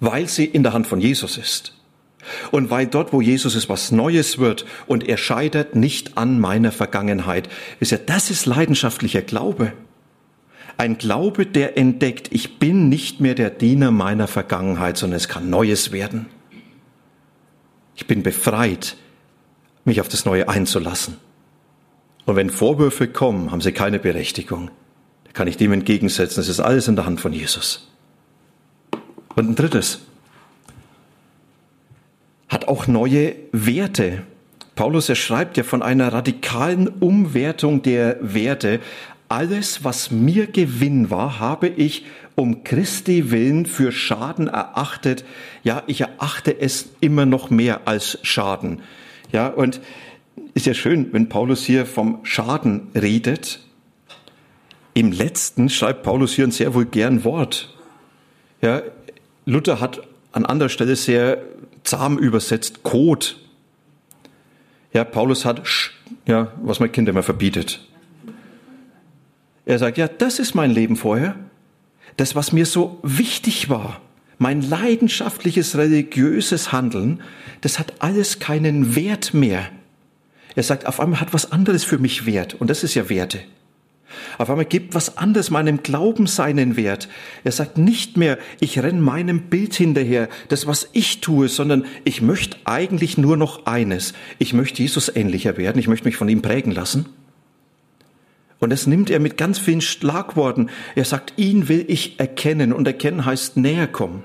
weil 0.00 0.28
sie 0.28 0.44
in 0.44 0.64
der 0.64 0.72
Hand 0.72 0.88
von 0.88 1.00
Jesus 1.00 1.38
ist. 1.38 1.79
Und 2.50 2.70
weil 2.70 2.86
dort, 2.86 3.12
wo 3.12 3.20
Jesus 3.20 3.54
ist, 3.54 3.68
was 3.68 3.92
Neues 3.92 4.38
wird 4.38 4.66
und 4.86 5.08
er 5.08 5.16
scheitert 5.16 5.74
nicht 5.74 6.16
an 6.16 6.38
meiner 6.38 6.72
Vergangenheit. 6.72 7.48
Ist 7.80 7.92
ja, 7.92 7.98
das 7.98 8.30
ist 8.30 8.46
leidenschaftlicher 8.46 9.22
Glaube. 9.22 9.72
Ein 10.76 10.98
Glaube, 10.98 11.46
der 11.46 11.76
entdeckt, 11.76 12.28
ich 12.32 12.58
bin 12.58 12.88
nicht 12.88 13.20
mehr 13.20 13.34
der 13.34 13.50
Diener 13.50 13.90
meiner 13.90 14.28
Vergangenheit, 14.28 14.96
sondern 14.96 15.18
es 15.18 15.28
kann 15.28 15.50
Neues 15.50 15.92
werden. 15.92 16.26
Ich 17.96 18.06
bin 18.06 18.22
befreit, 18.22 18.96
mich 19.84 20.00
auf 20.00 20.08
das 20.08 20.24
Neue 20.24 20.48
einzulassen. 20.48 21.18
Und 22.24 22.36
wenn 22.36 22.50
Vorwürfe 22.50 23.08
kommen, 23.08 23.50
haben 23.50 23.60
sie 23.60 23.72
keine 23.72 23.98
Berechtigung. 23.98 24.70
Da 25.24 25.32
kann 25.32 25.48
ich 25.48 25.56
dem 25.56 25.72
entgegensetzen. 25.72 26.40
Es 26.40 26.48
ist 26.48 26.60
alles 26.60 26.88
in 26.88 26.96
der 26.96 27.06
Hand 27.06 27.20
von 27.20 27.32
Jesus. 27.32 27.88
Und 29.36 29.50
ein 29.50 29.54
drittes, 29.54 30.00
hat 32.50 32.68
auch 32.68 32.86
neue 32.86 33.36
Werte. 33.52 34.24
Paulus, 34.74 35.08
er 35.08 35.14
schreibt 35.14 35.56
ja 35.56 35.62
von 35.62 35.82
einer 35.82 36.12
radikalen 36.12 36.88
Umwertung 36.88 37.82
der 37.82 38.18
Werte. 38.20 38.80
Alles, 39.28 39.84
was 39.84 40.10
mir 40.10 40.48
Gewinn 40.48 41.10
war, 41.10 41.38
habe 41.38 41.68
ich 41.68 42.04
um 42.34 42.64
Christi 42.64 43.30
willen 43.30 43.66
für 43.66 43.92
Schaden 43.92 44.48
erachtet. 44.48 45.24
Ja, 45.62 45.84
ich 45.86 46.00
erachte 46.00 46.60
es 46.60 46.88
immer 47.00 47.24
noch 47.24 47.50
mehr 47.50 47.82
als 47.86 48.18
Schaden. 48.22 48.82
Ja, 49.30 49.46
und 49.46 49.80
ist 50.54 50.66
ja 50.66 50.74
schön, 50.74 51.12
wenn 51.12 51.28
Paulus 51.28 51.64
hier 51.64 51.86
vom 51.86 52.18
Schaden 52.24 52.88
redet. 52.94 53.60
Im 54.94 55.12
letzten 55.12 55.68
schreibt 55.68 56.02
Paulus 56.02 56.32
hier 56.32 56.46
ein 56.46 56.50
sehr 56.50 56.74
vulgären 56.74 57.22
Wort. 57.22 57.76
Ja, 58.60 58.82
Luther 59.46 59.80
hat 59.80 60.00
an 60.32 60.44
anderer 60.44 60.68
Stelle 60.68 60.96
sehr 60.96 61.38
zahm 61.84 62.18
übersetzt 62.18 62.82
Kot. 62.82 63.38
Ja, 64.92 65.04
Paulus 65.04 65.44
hat, 65.44 65.62
ja, 66.26 66.52
was 66.62 66.80
man 66.80 66.90
Kinder 66.92 67.10
immer 67.10 67.22
verbietet. 67.22 67.86
Er 69.66 69.78
sagt, 69.78 69.98
ja, 69.98 70.08
das 70.08 70.38
ist 70.38 70.54
mein 70.54 70.70
Leben 70.70 70.96
vorher. 70.96 71.36
Das, 72.16 72.34
was 72.34 72.52
mir 72.52 72.66
so 72.66 72.98
wichtig 73.02 73.68
war, 73.68 74.00
mein 74.38 74.62
leidenschaftliches 74.62 75.76
religiöses 75.76 76.72
Handeln, 76.72 77.22
das 77.60 77.78
hat 77.78 77.94
alles 78.00 78.38
keinen 78.38 78.96
Wert 78.96 79.34
mehr. 79.34 79.68
Er 80.56 80.62
sagt, 80.62 80.86
auf 80.86 80.98
einmal 80.98 81.20
hat 81.20 81.32
was 81.32 81.52
anderes 81.52 81.84
für 81.84 81.98
mich 81.98 82.26
Wert. 82.26 82.54
Und 82.54 82.68
das 82.68 82.82
ist 82.82 82.94
ja 82.94 83.08
Werte. 83.08 83.40
Auf 84.38 84.50
einmal 84.50 84.64
gibt 84.64 84.94
was 84.94 85.16
anderes 85.18 85.50
meinem 85.50 85.82
Glauben 85.82 86.26
seinen 86.26 86.76
Wert. 86.76 87.08
Er 87.44 87.52
sagt 87.52 87.78
nicht 87.78 88.16
mehr, 88.16 88.38
ich 88.60 88.78
renn 88.78 89.00
meinem 89.00 89.42
Bild 89.42 89.74
hinterher, 89.74 90.28
das 90.48 90.66
was 90.66 90.88
ich 90.92 91.20
tue, 91.20 91.48
sondern 91.48 91.84
ich 92.04 92.22
möchte 92.22 92.56
eigentlich 92.64 93.18
nur 93.18 93.36
noch 93.36 93.66
eines. 93.66 94.12
Ich 94.38 94.52
möchte 94.52 94.82
Jesus 94.82 95.14
ähnlicher 95.14 95.56
werden, 95.56 95.78
ich 95.78 95.88
möchte 95.88 96.06
mich 96.06 96.16
von 96.16 96.28
ihm 96.28 96.42
prägen 96.42 96.72
lassen. 96.72 97.06
Und 98.60 98.70
das 98.70 98.86
nimmt 98.86 99.10
er 99.10 99.20
mit 99.20 99.38
ganz 99.38 99.58
vielen 99.58 99.80
Schlagworten. 99.80 100.68
Er 100.94 101.06
sagt, 101.06 101.34
ihn 101.38 101.68
will 101.68 101.84
ich 101.88 102.20
erkennen 102.20 102.72
und 102.72 102.86
erkennen 102.86 103.24
heißt 103.24 103.56
näher 103.56 103.86
kommen. 103.86 104.22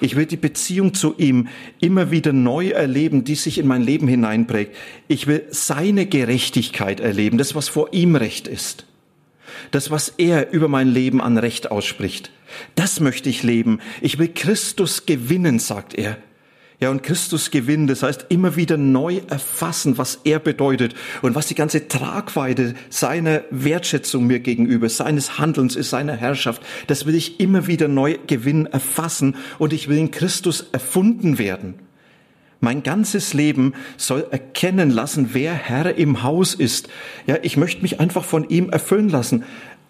Ich 0.00 0.16
will 0.16 0.26
die 0.26 0.36
Beziehung 0.36 0.94
zu 0.94 1.14
ihm 1.18 1.48
immer 1.80 2.10
wieder 2.10 2.32
neu 2.32 2.68
erleben, 2.68 3.24
die 3.24 3.34
sich 3.34 3.58
in 3.58 3.66
mein 3.66 3.82
Leben 3.82 4.08
hineinprägt. 4.08 4.74
Ich 5.08 5.26
will 5.26 5.44
seine 5.50 6.06
Gerechtigkeit 6.06 7.00
erleben, 7.00 7.38
das, 7.38 7.54
was 7.54 7.68
vor 7.68 7.92
ihm 7.92 8.14
Recht 8.14 8.46
ist. 8.46 8.86
Das, 9.70 9.90
was 9.90 10.14
er 10.16 10.52
über 10.52 10.68
mein 10.68 10.88
Leben 10.88 11.20
an 11.20 11.38
Recht 11.38 11.70
ausspricht. 11.70 12.30
Das 12.74 13.00
möchte 13.00 13.28
ich 13.28 13.42
leben. 13.42 13.80
Ich 14.00 14.18
will 14.18 14.28
Christus 14.28 15.06
gewinnen, 15.06 15.58
sagt 15.58 15.94
er. 15.94 16.18
Ja, 16.80 16.88
und 16.88 17.02
Christus 17.02 17.50
gewinnen, 17.50 17.86
das 17.86 18.02
heißt 18.02 18.26
immer 18.30 18.56
wieder 18.56 18.78
neu 18.78 19.20
erfassen, 19.28 19.98
was 19.98 20.20
er 20.24 20.38
bedeutet 20.38 20.94
und 21.20 21.34
was 21.34 21.46
die 21.46 21.54
ganze 21.54 21.88
Tragweite 21.88 22.74
seiner 22.88 23.42
Wertschätzung 23.50 24.26
mir 24.26 24.40
gegenüber, 24.40 24.88
seines 24.88 25.38
Handelns 25.38 25.76
ist, 25.76 25.90
seiner 25.90 26.16
Herrschaft. 26.16 26.62
Das 26.86 27.04
will 27.04 27.14
ich 27.14 27.38
immer 27.38 27.66
wieder 27.66 27.86
neu 27.86 28.16
gewinnen, 28.26 28.64
erfassen 28.64 29.36
und 29.58 29.74
ich 29.74 29.88
will 29.88 29.98
in 29.98 30.10
Christus 30.10 30.68
erfunden 30.72 31.36
werden. 31.36 31.74
Mein 32.60 32.82
ganzes 32.82 33.32
Leben 33.32 33.72
soll 33.96 34.26
erkennen 34.30 34.90
lassen, 34.90 35.30
wer 35.32 35.54
Herr 35.54 35.96
im 35.96 36.22
Haus 36.22 36.54
ist. 36.54 36.88
Ja, 37.26 37.36
ich 37.42 37.56
möchte 37.56 37.82
mich 37.82 38.00
einfach 38.00 38.24
von 38.24 38.48
ihm 38.48 38.68
erfüllen 38.68 39.08
lassen. 39.08 39.44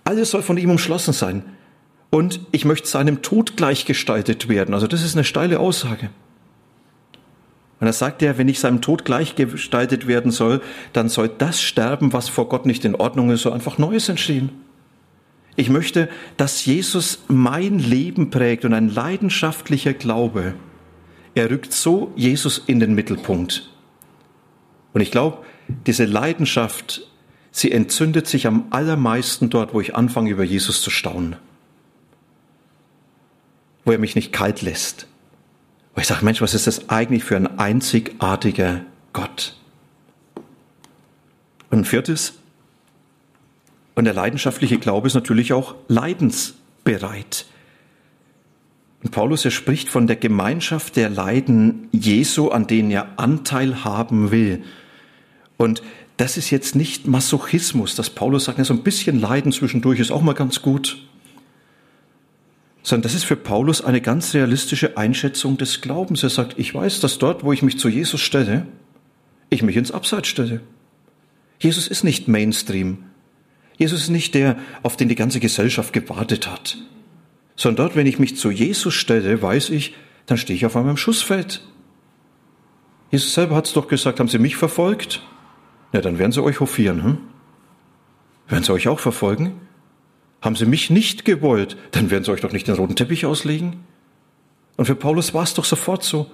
Alles 0.04 0.30
soll 0.30 0.42
von 0.42 0.56
ihm 0.56 0.70
umschlossen 0.70 1.12
sein. 1.12 1.42
Und 2.10 2.40
ich 2.52 2.64
möchte 2.64 2.88
seinem 2.88 3.22
Tod 3.22 3.56
gleichgestaltet 3.56 4.48
werden. 4.48 4.74
Also 4.74 4.86
das 4.86 5.02
ist 5.04 5.16
eine 5.16 5.24
steile 5.24 5.58
Aussage. 5.58 6.10
Und 7.80 7.86
da 7.86 7.92
sagt 7.92 8.22
er, 8.22 8.36
wenn 8.36 8.48
ich 8.48 8.60
seinem 8.60 8.82
Tod 8.82 9.04
gleichgestaltet 9.04 10.06
werden 10.06 10.30
soll, 10.30 10.60
dann 10.92 11.08
soll 11.08 11.28
das 11.28 11.62
sterben, 11.62 12.12
was 12.12 12.28
vor 12.28 12.48
Gott 12.48 12.66
nicht 12.66 12.84
in 12.84 12.94
Ordnung 12.94 13.30
ist, 13.30 13.42
so 13.42 13.50
einfach 13.50 13.78
Neues 13.78 14.08
entstehen. 14.08 14.50
Ich 15.56 15.70
möchte, 15.70 16.08
dass 16.36 16.64
Jesus 16.64 17.22
mein 17.28 17.78
Leben 17.78 18.30
prägt 18.30 18.64
und 18.64 18.74
ein 18.74 18.88
leidenschaftlicher 18.88 19.94
Glaube. 19.94 20.54
Er 21.34 21.50
rückt 21.50 21.72
so 21.72 22.12
Jesus 22.16 22.62
in 22.66 22.80
den 22.80 22.94
Mittelpunkt. 22.94 23.70
Und 24.92 25.00
ich 25.00 25.10
glaube, 25.10 25.44
diese 25.86 26.04
Leidenschaft, 26.04 27.02
sie 27.52 27.70
entzündet 27.70 28.26
sich 28.26 28.46
am 28.46 28.66
allermeisten 28.70 29.50
dort, 29.50 29.72
wo 29.72 29.80
ich 29.80 29.94
anfange, 29.94 30.30
über 30.30 30.44
Jesus 30.44 30.82
zu 30.82 30.90
staunen. 30.90 31.36
Wo 33.84 33.92
er 33.92 33.98
mich 33.98 34.16
nicht 34.16 34.32
kalt 34.32 34.62
lässt, 34.62 35.06
wo 35.94 36.00
ich 36.00 36.06
sage, 36.06 36.24
Mensch, 36.24 36.40
was 36.40 36.54
ist 36.54 36.66
das 36.66 36.88
eigentlich 36.88 37.24
für 37.24 37.36
ein 37.36 37.58
einzigartiger 37.58 38.82
Gott? 39.12 39.56
Und 41.70 41.86
viertes, 41.86 42.34
und 43.94 44.04
der 44.04 44.14
leidenschaftliche 44.14 44.78
Glaube 44.78 45.06
ist 45.08 45.14
natürlich 45.14 45.52
auch 45.52 45.74
leidensbereit. 45.88 47.46
Und 49.02 49.10
Paulus, 49.10 49.44
er 49.44 49.50
spricht 49.50 49.88
von 49.88 50.06
der 50.06 50.16
Gemeinschaft 50.16 50.96
der 50.96 51.08
Leiden 51.08 51.88
Jesu, 51.92 52.48
an 52.48 52.66
denen 52.66 52.90
er 52.90 53.18
Anteil 53.18 53.84
haben 53.84 54.30
will. 54.30 54.62
Und 55.56 55.82
das 56.16 56.36
ist 56.36 56.50
jetzt 56.50 56.76
nicht 56.76 57.06
Masochismus, 57.06 57.94
dass 57.94 58.10
Paulus 58.10 58.44
sagt, 58.44 58.64
so 58.64 58.74
ein 58.74 58.82
bisschen 58.82 59.20
Leiden 59.20 59.52
zwischendurch 59.52 60.00
ist 60.00 60.10
auch 60.10 60.22
mal 60.22 60.34
ganz 60.34 60.60
gut 60.60 60.98
sondern 62.82 63.02
das 63.02 63.14
ist 63.14 63.24
für 63.24 63.36
Paulus 63.36 63.84
eine 63.84 64.00
ganz 64.00 64.34
realistische 64.34 64.96
Einschätzung 64.96 65.58
des 65.58 65.80
Glaubens. 65.80 66.22
Er 66.22 66.30
sagt, 66.30 66.58
ich 66.58 66.74
weiß, 66.74 67.00
dass 67.00 67.18
dort, 67.18 67.44
wo 67.44 67.52
ich 67.52 67.62
mich 67.62 67.78
zu 67.78 67.88
Jesus 67.88 68.20
stelle, 68.20 68.66
ich 69.50 69.62
mich 69.62 69.76
ins 69.76 69.90
Abseits 69.90 70.28
stelle. 70.28 70.60
Jesus 71.58 71.88
ist 71.88 72.04
nicht 72.04 72.28
Mainstream. 72.28 73.04
Jesus 73.76 74.02
ist 74.02 74.08
nicht 74.08 74.34
der, 74.34 74.58
auf 74.82 74.96
den 74.96 75.08
die 75.08 75.14
ganze 75.14 75.40
Gesellschaft 75.40 75.92
gewartet 75.92 76.50
hat. 76.50 76.78
Sondern 77.60 77.88
dort, 77.88 77.96
wenn 77.96 78.06
ich 78.06 78.18
mich 78.18 78.38
zu 78.38 78.50
Jesus 78.50 78.94
stelle, 78.94 79.42
weiß 79.42 79.68
ich, 79.68 79.94
dann 80.24 80.38
stehe 80.38 80.56
ich 80.56 80.64
auf 80.64 80.76
einmal 80.76 80.92
im 80.92 80.96
Schussfeld. 80.96 81.60
Jesus 83.10 83.34
selber 83.34 83.54
hat 83.54 83.66
es 83.66 83.74
doch 83.74 83.86
gesagt, 83.86 84.18
haben 84.18 84.28
Sie 84.28 84.38
mich 84.38 84.56
verfolgt? 84.56 85.22
Ja, 85.92 86.00
dann 86.00 86.18
werden 86.18 86.32
Sie 86.32 86.42
euch 86.42 86.60
hofieren. 86.60 87.04
Hm? 87.04 87.18
Werden 88.48 88.64
Sie 88.64 88.72
euch 88.72 88.88
auch 88.88 88.98
verfolgen? 88.98 89.60
Haben 90.40 90.56
sie 90.56 90.64
mich 90.64 90.88
nicht 90.88 91.26
gewollt, 91.26 91.76
dann 91.90 92.10
werden 92.10 92.24
sie 92.24 92.30
euch 92.30 92.40
doch 92.40 92.52
nicht 92.52 92.66
den 92.66 92.76
roten 92.76 92.96
Teppich 92.96 93.26
auslegen. 93.26 93.84
Und 94.78 94.86
für 94.86 94.94
Paulus 94.94 95.34
war 95.34 95.42
es 95.42 95.52
doch 95.52 95.66
sofort 95.66 96.02
so. 96.02 96.30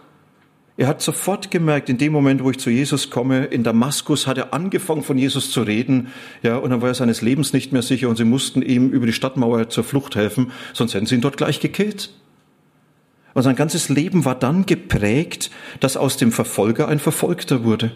Er 0.79 0.89
hat 0.89 1.01
sofort 1.01 1.51
gemerkt, 1.51 1.89
in 1.89 1.97
dem 1.97 2.13
Moment, 2.13 2.45
wo 2.45 2.51
ich 2.51 2.59
zu 2.59 2.69
Jesus 2.69 3.09
komme, 3.09 3.47
in 3.47 3.65
Damaskus 3.65 4.27
hat 4.27 4.37
er 4.37 4.53
angefangen, 4.53 5.03
von 5.03 5.17
Jesus 5.17 5.51
zu 5.51 5.63
reden, 5.63 6.09
ja, 6.43 6.59
und 6.59 6.69
dann 6.69 6.83
war 6.83 6.89
er 6.89 6.95
seines 6.95 7.23
Lebens 7.23 7.55
nicht 7.55 7.73
mehr 7.73 7.81
sicher 7.81 8.11
und 8.11 8.17
sie 8.17 8.25
mussten 8.25 8.61
ihm 8.61 8.91
über 8.91 9.07
die 9.07 9.15
Stadtmauer 9.15 9.71
zur 9.71 9.85
Flucht 9.85 10.17
helfen, 10.17 10.53
sonst 10.75 10.93
hätten 10.93 11.07
sie 11.07 11.15
ihn 11.15 11.23
dort 11.23 11.39
gleich 11.39 11.61
gekillt. 11.61 12.11
Und 13.33 13.43
sein 13.43 13.57
ganzes 13.57 13.89
Leben 13.89 14.27
war 14.27 14.35
dann 14.35 14.67
geprägt, 14.67 15.51
dass 15.81 15.97
aus 15.97 16.19
dem 16.19 16.31
Verfolger 16.31 16.89
ein 16.89 16.99
Verfolgter 16.99 17.65
wurde. 17.65 17.93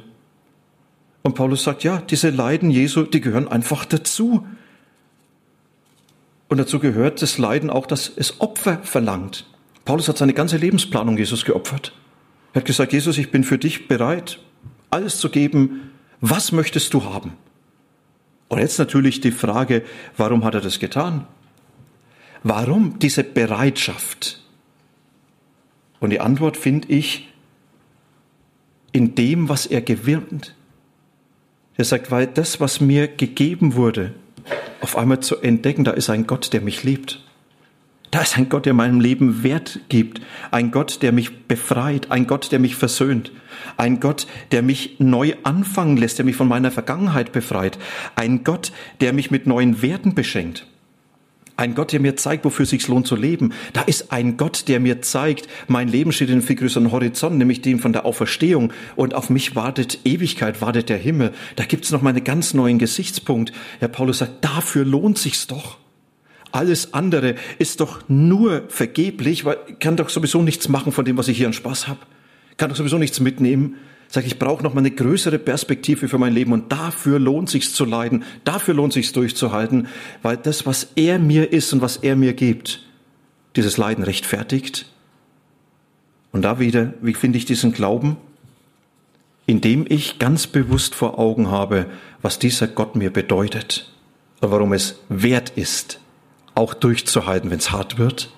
Und 1.22 1.34
Paulus 1.34 1.64
sagt, 1.64 1.84
ja, 1.84 2.00
diese 2.00 2.30
Leiden 2.30 2.70
Jesu, 2.70 3.02
die 3.02 3.20
gehören 3.20 3.48
einfach 3.48 3.84
dazu. 3.84 4.46
Und 6.48 6.58
dazu 6.58 6.78
gehört 6.78 7.20
das 7.20 7.36
Leiden 7.36 7.68
auch, 7.68 7.86
dass 7.86 8.10
es 8.14 8.40
Opfer 8.40 8.78
verlangt. 8.82 9.46
Paulus 9.84 10.08
hat 10.08 10.18
seine 10.18 10.34
ganze 10.34 10.56
Lebensplanung 10.56 11.16
Jesus 11.16 11.44
geopfert. 11.44 11.92
Er 12.52 12.60
hat 12.60 12.66
gesagt, 12.66 12.92
Jesus, 12.92 13.18
ich 13.18 13.30
bin 13.30 13.44
für 13.44 13.58
dich 13.58 13.88
bereit, 13.88 14.40
alles 14.90 15.18
zu 15.18 15.30
geben. 15.30 15.92
Was 16.20 16.52
möchtest 16.52 16.92
du 16.94 17.04
haben? 17.04 17.32
Und 18.48 18.58
jetzt 18.58 18.78
natürlich 18.78 19.20
die 19.20 19.30
Frage, 19.30 19.84
warum 20.16 20.44
hat 20.44 20.54
er 20.54 20.60
das 20.60 20.80
getan? 20.80 21.26
Warum 22.42 22.98
diese 22.98 23.22
Bereitschaft? 23.22 24.42
Und 26.00 26.10
die 26.10 26.20
Antwort 26.20 26.56
finde 26.56 26.88
ich 26.88 27.28
in 28.92 29.14
dem, 29.14 29.48
was 29.48 29.66
er 29.66 29.82
gewinnt. 29.82 30.54
Er 31.76 31.84
sagt, 31.84 32.10
weil 32.10 32.26
das, 32.26 32.60
was 32.60 32.80
mir 32.80 33.06
gegeben 33.06 33.74
wurde, 33.74 34.14
auf 34.80 34.96
einmal 34.96 35.20
zu 35.20 35.36
entdecken, 35.36 35.84
da 35.84 35.92
ist 35.92 36.10
ein 36.10 36.26
Gott, 36.26 36.52
der 36.52 36.60
mich 36.60 36.82
liebt. 36.82 37.22
Da 38.10 38.22
ist 38.22 38.36
ein 38.36 38.48
Gott, 38.48 38.66
der 38.66 38.74
meinem 38.74 38.98
Leben 38.98 39.44
Wert 39.44 39.80
gibt. 39.88 40.20
Ein 40.50 40.72
Gott, 40.72 41.00
der 41.02 41.12
mich 41.12 41.44
befreit. 41.46 42.10
Ein 42.10 42.26
Gott, 42.26 42.50
der 42.50 42.58
mich 42.58 42.74
versöhnt. 42.74 43.30
Ein 43.76 44.00
Gott, 44.00 44.26
der 44.50 44.62
mich 44.62 44.96
neu 44.98 45.34
anfangen 45.44 45.96
lässt, 45.96 46.18
der 46.18 46.24
mich 46.24 46.34
von 46.34 46.48
meiner 46.48 46.72
Vergangenheit 46.72 47.30
befreit. 47.30 47.78
Ein 48.16 48.42
Gott, 48.42 48.72
der 49.00 49.12
mich 49.12 49.30
mit 49.30 49.46
neuen 49.46 49.80
Werten 49.80 50.14
beschenkt. 50.14 50.66
ein 51.56 51.74
Gott, 51.74 51.92
der 51.92 52.00
mir 52.00 52.16
zeigt, 52.16 52.46
wofür 52.46 52.62
es 52.62 52.70
sich 52.70 52.88
lohnt 52.88 53.06
zu 53.06 53.14
leben. 53.14 53.52
Da 53.74 53.82
ist 53.82 54.12
ein 54.12 54.38
Gott, 54.38 54.66
der 54.66 54.80
mir 54.80 55.02
zeigt, 55.02 55.46
mein 55.68 55.88
Leben 55.88 56.10
steht 56.10 56.28
in 56.28 56.36
einem 56.36 56.42
viel 56.42 56.56
größeren 56.56 56.90
Horizont, 56.90 57.36
nämlich 57.36 57.60
dem 57.60 57.78
von 57.78 57.92
der 57.92 58.06
Auferstehung. 58.06 58.72
Und 58.96 59.14
auf 59.14 59.28
mich 59.28 59.54
wartet 59.54 60.00
Ewigkeit, 60.04 60.62
wartet 60.62 60.88
der 60.88 60.96
Himmel. 60.96 61.32
Da 61.56 61.64
gibt's 61.64 61.90
noch 61.90 62.00
mal 62.00 62.10
einen 62.10 62.24
ganz 62.24 62.54
neuen 62.54 62.78
Gesichtspunkt. 62.78 63.52
Herr 63.78 63.88
Paulus 63.88 64.18
sagt, 64.18 64.42
dafür 64.42 64.84
lohnt 64.86 65.18
sich's 65.18 65.46
doch. 65.46 65.76
Alles 66.52 66.94
andere 66.94 67.36
ist 67.58 67.80
doch 67.80 68.02
nur 68.08 68.64
vergeblich, 68.68 69.44
weil 69.44 69.58
ich 69.68 69.78
kann 69.78 69.96
doch 69.96 70.08
sowieso 70.08 70.42
nichts 70.42 70.68
machen 70.68 70.92
von 70.92 71.04
dem, 71.04 71.16
was 71.16 71.28
ich 71.28 71.36
hier 71.36 71.46
an 71.46 71.52
Spaß 71.52 71.88
habe. 71.88 72.00
Kann 72.56 72.70
doch 72.70 72.76
sowieso 72.76 72.98
nichts 72.98 73.20
mitnehmen. 73.20 73.76
Sag 74.08 74.26
ich 74.26 74.40
brauche 74.40 74.64
noch 74.64 74.74
mal 74.74 74.80
eine 74.80 74.90
größere 74.90 75.38
Perspektive 75.38 76.08
für 76.08 76.18
mein 76.18 76.32
Leben 76.32 76.52
und 76.52 76.72
dafür 76.72 77.20
lohnt 77.20 77.48
sich's 77.48 77.72
zu 77.72 77.84
leiden, 77.84 78.24
dafür 78.42 78.74
lohnt 78.74 78.92
sich's 78.92 79.12
durchzuhalten, 79.12 79.86
weil 80.22 80.36
das, 80.36 80.66
was 80.66 80.88
er 80.96 81.20
mir 81.20 81.52
ist 81.52 81.72
und 81.72 81.80
was 81.80 81.98
er 81.98 82.16
mir 82.16 82.32
gibt, 82.32 82.82
dieses 83.54 83.76
Leiden 83.76 84.02
rechtfertigt. 84.02 84.86
Und 86.32 86.42
da 86.42 86.58
wieder, 86.58 86.94
wie 87.00 87.14
finde 87.14 87.38
ich 87.38 87.44
diesen 87.44 87.72
Glauben? 87.72 88.16
Indem 89.46 89.86
ich 89.88 90.18
ganz 90.18 90.48
bewusst 90.48 90.96
vor 90.96 91.18
Augen 91.20 91.50
habe, 91.50 91.86
was 92.20 92.40
dieser 92.40 92.66
Gott 92.66 92.96
mir 92.96 93.12
bedeutet 93.12 93.92
und 94.40 94.50
warum 94.50 94.72
es 94.72 94.98
wert 95.08 95.52
ist, 95.54 95.99
auch 96.60 96.74
durchzuhalten, 96.74 97.50
wenn 97.50 97.58
es 97.58 97.72
hart 97.72 97.98
wird. 97.98 98.30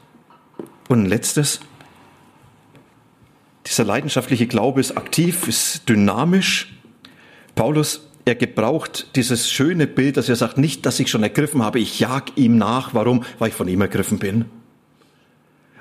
Und 0.88 1.02
ein 1.02 1.06
letztes, 1.06 1.60
dieser 3.66 3.84
leidenschaftliche 3.84 4.46
Glaube 4.46 4.80
ist 4.80 4.96
aktiv, 4.96 5.48
ist 5.48 5.88
dynamisch. 5.88 6.72
Paulus, 7.56 8.08
er 8.24 8.36
gebraucht 8.36 9.08
dieses 9.16 9.50
schöne 9.50 9.88
Bild, 9.88 10.16
dass 10.16 10.28
er 10.28 10.36
sagt, 10.36 10.56
nicht, 10.56 10.86
dass 10.86 11.00
ich 11.00 11.10
schon 11.10 11.24
ergriffen 11.24 11.62
habe, 11.62 11.80
ich 11.80 11.98
jag 11.98 12.36
ihm 12.36 12.56
nach. 12.56 12.94
Warum? 12.94 13.24
Weil 13.40 13.48
ich 13.48 13.54
von 13.54 13.66
ihm 13.66 13.80
ergriffen 13.80 14.18
bin. 14.18 14.44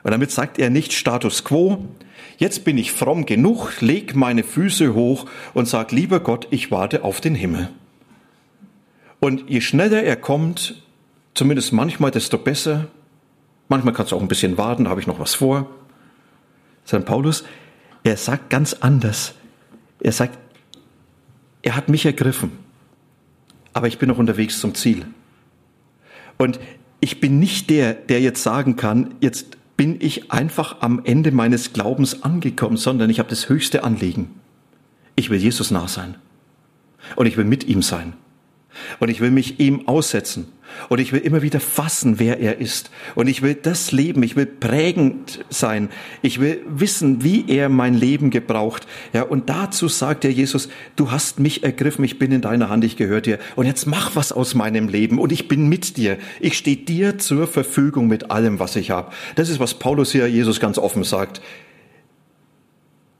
Und 0.03 0.09
damit 0.09 0.31
sagt 0.31 0.57
er 0.57 0.71
nicht 0.71 0.93
Status 0.93 1.43
quo. 1.43 1.85
Jetzt 2.37 2.65
bin 2.65 2.79
ich 2.79 2.91
fromm 2.91 3.27
genug, 3.27 3.81
leg 3.81 4.15
meine 4.15 4.43
Füße 4.43 4.95
hoch 4.95 5.27
und 5.53 5.67
sag, 5.67 5.91
lieber 5.91 6.19
Gott, 6.19 6.47
ich 6.49 6.71
warte 6.71 7.03
auf 7.03 7.21
den 7.21 7.35
Himmel. 7.35 7.69
Und 9.19 9.47
je 9.47 9.61
schneller 9.61 10.01
er 10.01 10.15
kommt, 10.15 10.81
zumindest 11.33 11.73
manchmal, 11.73 12.11
desto 12.11 12.37
besser. 12.37 12.87
Manchmal 13.69 13.93
kannst 13.93 14.11
du 14.11 14.15
auch 14.17 14.21
ein 14.21 14.27
bisschen 14.27 14.57
warten, 14.57 14.85
da 14.85 14.89
habe 14.89 15.01
ich 15.01 15.07
noch 15.07 15.19
was 15.19 15.33
vor. 15.33 15.69
Sagt 16.83 17.05
Paulus, 17.05 17.43
er 18.03 18.17
sagt 18.17 18.49
ganz 18.49 18.73
anders. 18.73 19.33
Er 19.99 20.11
sagt, 20.11 20.37
er 21.61 21.75
hat 21.75 21.89
mich 21.89 22.05
ergriffen, 22.05 22.51
aber 23.73 23.87
ich 23.87 23.99
bin 23.99 24.09
noch 24.09 24.17
unterwegs 24.17 24.59
zum 24.59 24.73
Ziel. 24.73 25.05
Und 26.37 26.59
ich 26.99 27.19
bin 27.19 27.39
nicht 27.39 27.69
der, 27.69 27.93
der 27.93 28.19
jetzt 28.19 28.43
sagen 28.43 28.75
kann, 28.75 29.13
jetzt 29.21 29.57
bin 29.77 29.97
ich 29.99 30.31
einfach 30.31 30.81
am 30.81 31.01
Ende 31.03 31.31
meines 31.31 31.73
Glaubens 31.73 32.23
angekommen, 32.23 32.77
sondern 32.77 33.09
ich 33.09 33.19
habe 33.19 33.29
das 33.29 33.47
höchste 33.47 33.83
Anliegen. 33.83 34.39
Ich 35.15 35.29
will 35.29 35.39
Jesus 35.39 35.71
nah 35.71 35.87
sein. 35.87 36.15
Und 37.15 37.25
ich 37.25 37.37
will 37.37 37.45
mit 37.45 37.63
ihm 37.63 37.81
sein. 37.81 38.13
Und 38.99 39.09
ich 39.09 39.21
will 39.21 39.31
mich 39.31 39.59
ihm 39.59 39.87
aussetzen. 39.87 40.47
Und 40.89 40.99
ich 40.99 41.13
will 41.13 41.21
immer 41.21 41.41
wieder 41.41 41.59
fassen, 41.59 42.19
wer 42.19 42.39
er 42.39 42.59
ist. 42.59 42.91
Und 43.15 43.27
ich 43.27 43.41
will 43.41 43.55
das 43.55 43.91
leben. 43.91 44.23
Ich 44.23 44.35
will 44.35 44.45
prägend 44.45 45.43
sein. 45.49 45.89
Ich 46.21 46.39
will 46.39 46.61
wissen, 46.67 47.23
wie 47.23 47.45
er 47.47 47.69
mein 47.69 47.93
Leben 47.93 48.29
gebraucht. 48.29 48.87
Ja, 49.13 49.23
und 49.23 49.49
dazu 49.49 49.87
sagt 49.87 50.23
der 50.23 50.31
Jesus, 50.31 50.69
du 50.95 51.11
hast 51.11 51.39
mich 51.39 51.63
ergriffen. 51.63 52.03
Ich 52.03 52.19
bin 52.19 52.31
in 52.31 52.41
deiner 52.41 52.69
Hand. 52.69 52.83
Ich 52.83 52.97
gehöre 52.97 53.21
dir. 53.21 53.39
Und 53.55 53.65
jetzt 53.65 53.85
mach 53.85 54.15
was 54.15 54.31
aus 54.31 54.55
meinem 54.55 54.87
Leben. 54.87 55.19
Und 55.19 55.31
ich 55.31 55.47
bin 55.47 55.69
mit 55.69 55.97
dir. 55.97 56.17
Ich 56.39 56.57
stehe 56.57 56.77
dir 56.77 57.17
zur 57.17 57.47
Verfügung 57.47 58.07
mit 58.07 58.31
allem, 58.31 58.59
was 58.59 58.75
ich 58.75 58.91
habe. 58.91 59.11
Das 59.35 59.49
ist, 59.49 59.59
was 59.59 59.75
Paulus 59.75 60.11
hier 60.11 60.27
Jesus 60.27 60.59
ganz 60.59 60.77
offen 60.77 61.03
sagt. 61.03 61.41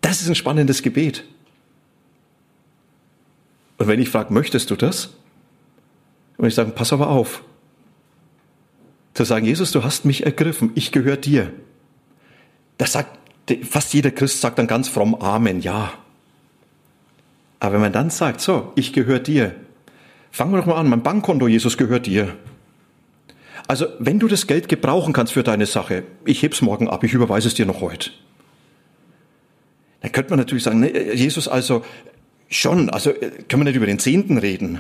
Das 0.02 0.22
ist 0.22 0.28
ein 0.28 0.36
spannendes 0.36 0.82
Gebet. 0.82 1.24
Und 3.78 3.88
wenn 3.88 4.00
ich 4.00 4.10
frage, 4.10 4.34
möchtest 4.34 4.70
du 4.70 4.76
das? 4.76 5.10
Und 6.42 6.48
ich 6.48 6.56
sage, 6.56 6.72
pass 6.72 6.92
aber 6.92 7.10
auf. 7.10 7.44
Zu 9.14 9.26
sagen, 9.26 9.46
Jesus, 9.46 9.72
du 9.72 9.84
hast 9.84 10.06
mich 10.06 10.26
ergriffen, 10.26 10.72
ich 10.74 10.92
gehöre 10.92 11.18
dir. 11.18 11.54
Das 12.80 12.94
sagt, 12.94 13.20
fast 13.70 13.94
jeder 13.94 14.10
Christ 14.10 14.42
sagt 14.42 14.58
dann 14.58 14.66
ganz 14.66 14.88
fromm 14.88 15.14
Amen, 15.14 15.62
ja. 15.62 15.94
Aber 17.60 17.74
wenn 17.74 17.82
man 17.82 17.94
dann 17.94 18.10
sagt, 18.10 18.42
so, 18.42 18.74
ich 18.76 18.92
gehöre 18.92 19.20
dir, 19.20 19.54
fangen 20.32 20.52
wir 20.52 20.58
doch 20.58 20.66
mal 20.66 20.78
an, 20.78 20.90
mein 20.90 21.04
Bankkonto, 21.04 21.48
Jesus, 21.48 21.78
gehört 21.78 22.08
dir. 22.08 22.36
Also, 23.68 23.86
wenn 24.00 24.18
du 24.18 24.28
das 24.28 24.48
Geld 24.48 24.68
gebrauchen 24.68 25.14
kannst 25.14 25.34
für 25.34 25.44
deine 25.44 25.68
Sache, 25.68 26.06
ich 26.26 26.42
heb's 26.42 26.64
morgen 26.64 26.90
ab, 26.90 27.04
ich 27.04 27.14
überweise 27.14 27.50
es 27.50 27.54
dir 27.54 27.68
noch 27.68 27.82
heute. 27.82 28.10
Dann 30.02 30.12
könnte 30.12 30.32
man 30.32 30.40
natürlich 30.40 30.64
sagen, 30.64 30.80
ne, 30.80 31.14
Jesus, 31.14 31.48
also 31.48 31.86
schon, 32.50 32.90
also 32.90 33.12
können 33.12 33.62
wir 33.62 33.66
nicht 33.66 33.76
über 33.76 33.86
den 33.86 34.00
Zehnten 34.00 34.40
reden. 34.40 34.80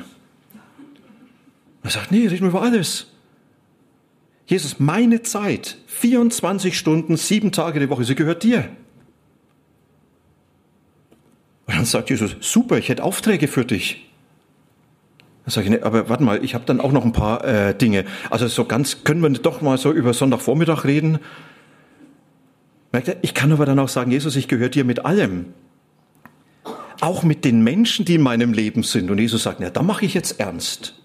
Er 1.92 1.96
sagt, 1.96 2.12
nee, 2.14 2.26
reden 2.26 2.44
wir 2.44 2.50
über 2.52 2.62
alles. 2.62 3.08
Jesus, 4.46 4.80
meine 4.80 5.24
Zeit, 5.24 5.78
24 5.88 6.78
Stunden, 6.78 7.18
sieben 7.18 7.52
Tage 7.52 7.82
die 7.82 7.90
Woche, 7.90 8.06
sie 8.06 8.16
gehört 8.16 8.44
dir. 8.44 8.70
Und 11.68 11.76
dann 11.76 11.84
sagt 11.84 12.10
Jesus, 12.10 12.38
super, 12.40 12.78
ich 12.78 12.88
hätte 12.88 13.04
Aufträge 13.04 13.50
für 13.50 13.66
dich. 13.66 14.10
Dann 15.44 15.52
sage 15.52 15.66
ich, 15.66 15.72
nee, 15.72 15.82
aber 15.82 16.08
warte 16.08 16.24
mal, 16.24 16.42
ich 16.42 16.56
habe 16.56 16.64
dann 16.64 16.80
auch 16.80 16.94
noch 16.94 17.04
ein 17.04 17.12
paar 17.12 17.44
äh, 17.44 17.76
Dinge. 17.76 18.06
Also 18.30 18.48
so 18.48 18.64
ganz, 18.64 19.04
können 19.04 19.22
wir 19.22 19.30
doch 19.32 19.62
mal 19.62 19.78
so 19.78 19.92
über 19.92 20.14
Sonntagvormittag 20.14 20.86
reden? 20.86 21.20
Merkt 22.94 23.10
ihr, 23.10 23.18
ich 23.22 23.34
kann 23.34 23.52
aber 23.52 23.66
dann 23.66 23.80
auch 23.80 23.90
sagen, 23.90 24.12
Jesus, 24.12 24.38
ich 24.38 24.48
gehöre 24.48 24.70
dir 24.70 24.86
mit 24.86 25.04
allem. 25.04 25.48
Auch 27.02 27.24
mit 27.24 27.44
den 27.44 27.66
Menschen, 27.66 28.06
die 28.06 28.16
in 28.16 28.22
meinem 28.22 28.54
Leben 28.54 28.84
sind. 28.84 29.12
Und 29.12 29.18
Jesus 29.18 29.44
sagt, 29.44 29.60
ja, 29.60 29.70
da 29.70 29.84
mache 29.84 30.06
ich 30.06 30.14
jetzt 30.14 30.40
ernst. 30.40 31.01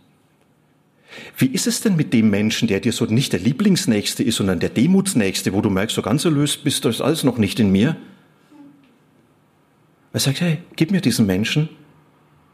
Wie 1.38 1.46
ist 1.46 1.66
es 1.66 1.80
denn 1.80 1.96
mit 1.96 2.12
dem 2.12 2.30
Menschen, 2.30 2.68
der 2.68 2.80
dir 2.80 2.92
so 2.92 3.04
nicht 3.04 3.32
der 3.32 3.40
Lieblingsnächste 3.40 4.22
ist, 4.22 4.36
sondern 4.36 4.60
der 4.60 4.70
Demutsnächste, 4.70 5.52
wo 5.52 5.60
du 5.60 5.70
merkst, 5.70 5.96
so 5.96 6.02
ganz 6.02 6.24
erlöst 6.24 6.64
bist 6.64 6.84
das 6.84 7.00
alles 7.00 7.24
noch 7.24 7.38
nicht 7.38 7.60
in 7.60 7.70
mir? 7.70 7.96
Er 10.12 10.20
sagt, 10.20 10.40
hey, 10.40 10.58
gib 10.76 10.90
mir 10.90 11.00
diesen 11.00 11.26
Menschen. 11.26 11.68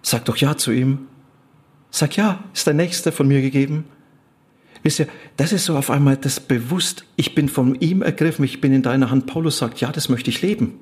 Sag 0.03 0.25
doch 0.25 0.37
Ja 0.37 0.57
zu 0.57 0.73
ihm. 0.73 1.07
Sag 1.91 2.17
ja, 2.17 2.43
ist 2.55 2.67
der 2.67 2.75
Nächste 2.75 3.13
von 3.13 3.29
mir 3.29 3.41
gegeben? 3.41 3.85
Wisst 4.83 4.99
ihr, 4.99 5.07
das 5.37 5.53
ist 5.53 5.67
so 5.67 5.77
auf 5.77 5.91
einmal 5.91 6.17
das 6.17 6.41
Bewusst, 6.41 7.05
ich 7.17 7.35
bin 7.35 7.49
von 7.49 7.77
ihm 7.77 8.03
ergriffen, 8.03 8.45
ich 8.45 8.61
bin 8.61 8.73
in 8.73 8.83
deiner 8.83 9.11
Hand. 9.11 9.27
Paulus 9.27 9.59
sagt, 9.59 9.81
ja, 9.81 9.93
das 9.93 10.09
möchte 10.09 10.31
ich 10.31 10.43
leben. 10.43 10.81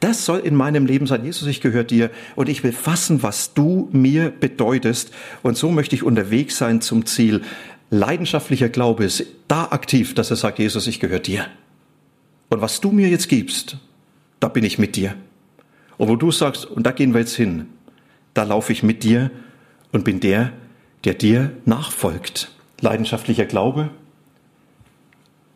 Das 0.00 0.24
soll 0.24 0.40
in 0.40 0.54
meinem 0.54 0.86
Leben 0.86 1.06
sein. 1.06 1.24
Jesus, 1.24 1.48
ich 1.48 1.60
gehöre 1.60 1.84
dir 1.84 2.10
und 2.34 2.48
ich 2.48 2.62
will 2.64 2.72
fassen, 2.72 3.22
was 3.22 3.54
du 3.54 3.88
mir 3.92 4.30
bedeutest. 4.30 5.12
Und 5.42 5.56
so 5.56 5.70
möchte 5.70 5.94
ich 5.94 6.02
unterwegs 6.02 6.58
sein 6.58 6.80
zum 6.80 7.06
Ziel. 7.06 7.42
Leidenschaftlicher 7.90 8.68
Glaube 8.68 9.04
ist 9.04 9.26
da 9.48 9.64
aktiv, 9.66 10.14
dass 10.14 10.30
er 10.30 10.36
sagt, 10.36 10.58
Jesus, 10.58 10.86
ich 10.86 11.00
gehöre 11.00 11.20
dir. 11.20 11.46
Und 12.48 12.60
was 12.60 12.80
du 12.80 12.90
mir 12.90 13.08
jetzt 13.08 13.28
gibst, 13.28 13.76
da 14.40 14.48
bin 14.48 14.64
ich 14.64 14.78
mit 14.78 14.96
dir. 14.96 15.14
Und 15.98 16.08
wo 16.08 16.16
du 16.16 16.30
sagst, 16.30 16.64
und 16.64 16.84
da 16.84 16.90
gehen 16.90 17.12
wir 17.12 17.20
jetzt 17.20 17.36
hin, 17.36 17.66
da 18.34 18.44
laufe 18.44 18.72
ich 18.72 18.82
mit 18.82 19.04
dir 19.04 19.30
und 19.92 20.04
bin 20.04 20.20
der, 20.20 20.52
der 21.04 21.14
dir 21.14 21.52
nachfolgt. 21.64 22.50
Leidenschaftlicher 22.80 23.44
Glaube 23.44 23.90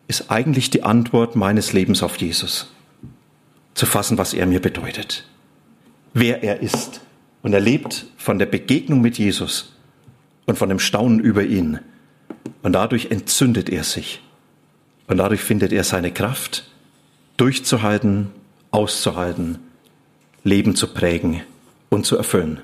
ist 0.08 0.30
eigentlich 0.30 0.70
die 0.70 0.84
Antwort 0.84 1.36
meines 1.36 1.72
Lebens 1.72 2.02
auf 2.02 2.16
Jesus 2.16 2.75
zu 3.76 3.86
fassen, 3.86 4.18
was 4.18 4.34
er 4.34 4.46
mir 4.46 4.60
bedeutet, 4.60 5.24
wer 6.14 6.42
er 6.42 6.60
ist. 6.60 7.02
Und 7.42 7.52
er 7.52 7.60
lebt 7.60 8.06
von 8.16 8.40
der 8.40 8.46
Begegnung 8.46 9.02
mit 9.02 9.18
Jesus 9.18 9.76
und 10.46 10.58
von 10.58 10.68
dem 10.68 10.80
Staunen 10.80 11.20
über 11.20 11.44
ihn. 11.44 11.78
Und 12.62 12.72
dadurch 12.72 13.10
entzündet 13.12 13.68
er 13.68 13.84
sich. 13.84 14.20
Und 15.06 15.18
dadurch 15.18 15.42
findet 15.42 15.72
er 15.72 15.84
seine 15.84 16.10
Kraft, 16.10 16.68
durchzuhalten, 17.36 18.32
auszuhalten, 18.72 19.58
Leben 20.42 20.74
zu 20.74 20.92
prägen 20.92 21.42
und 21.90 22.06
zu 22.06 22.16
erfüllen. 22.16 22.60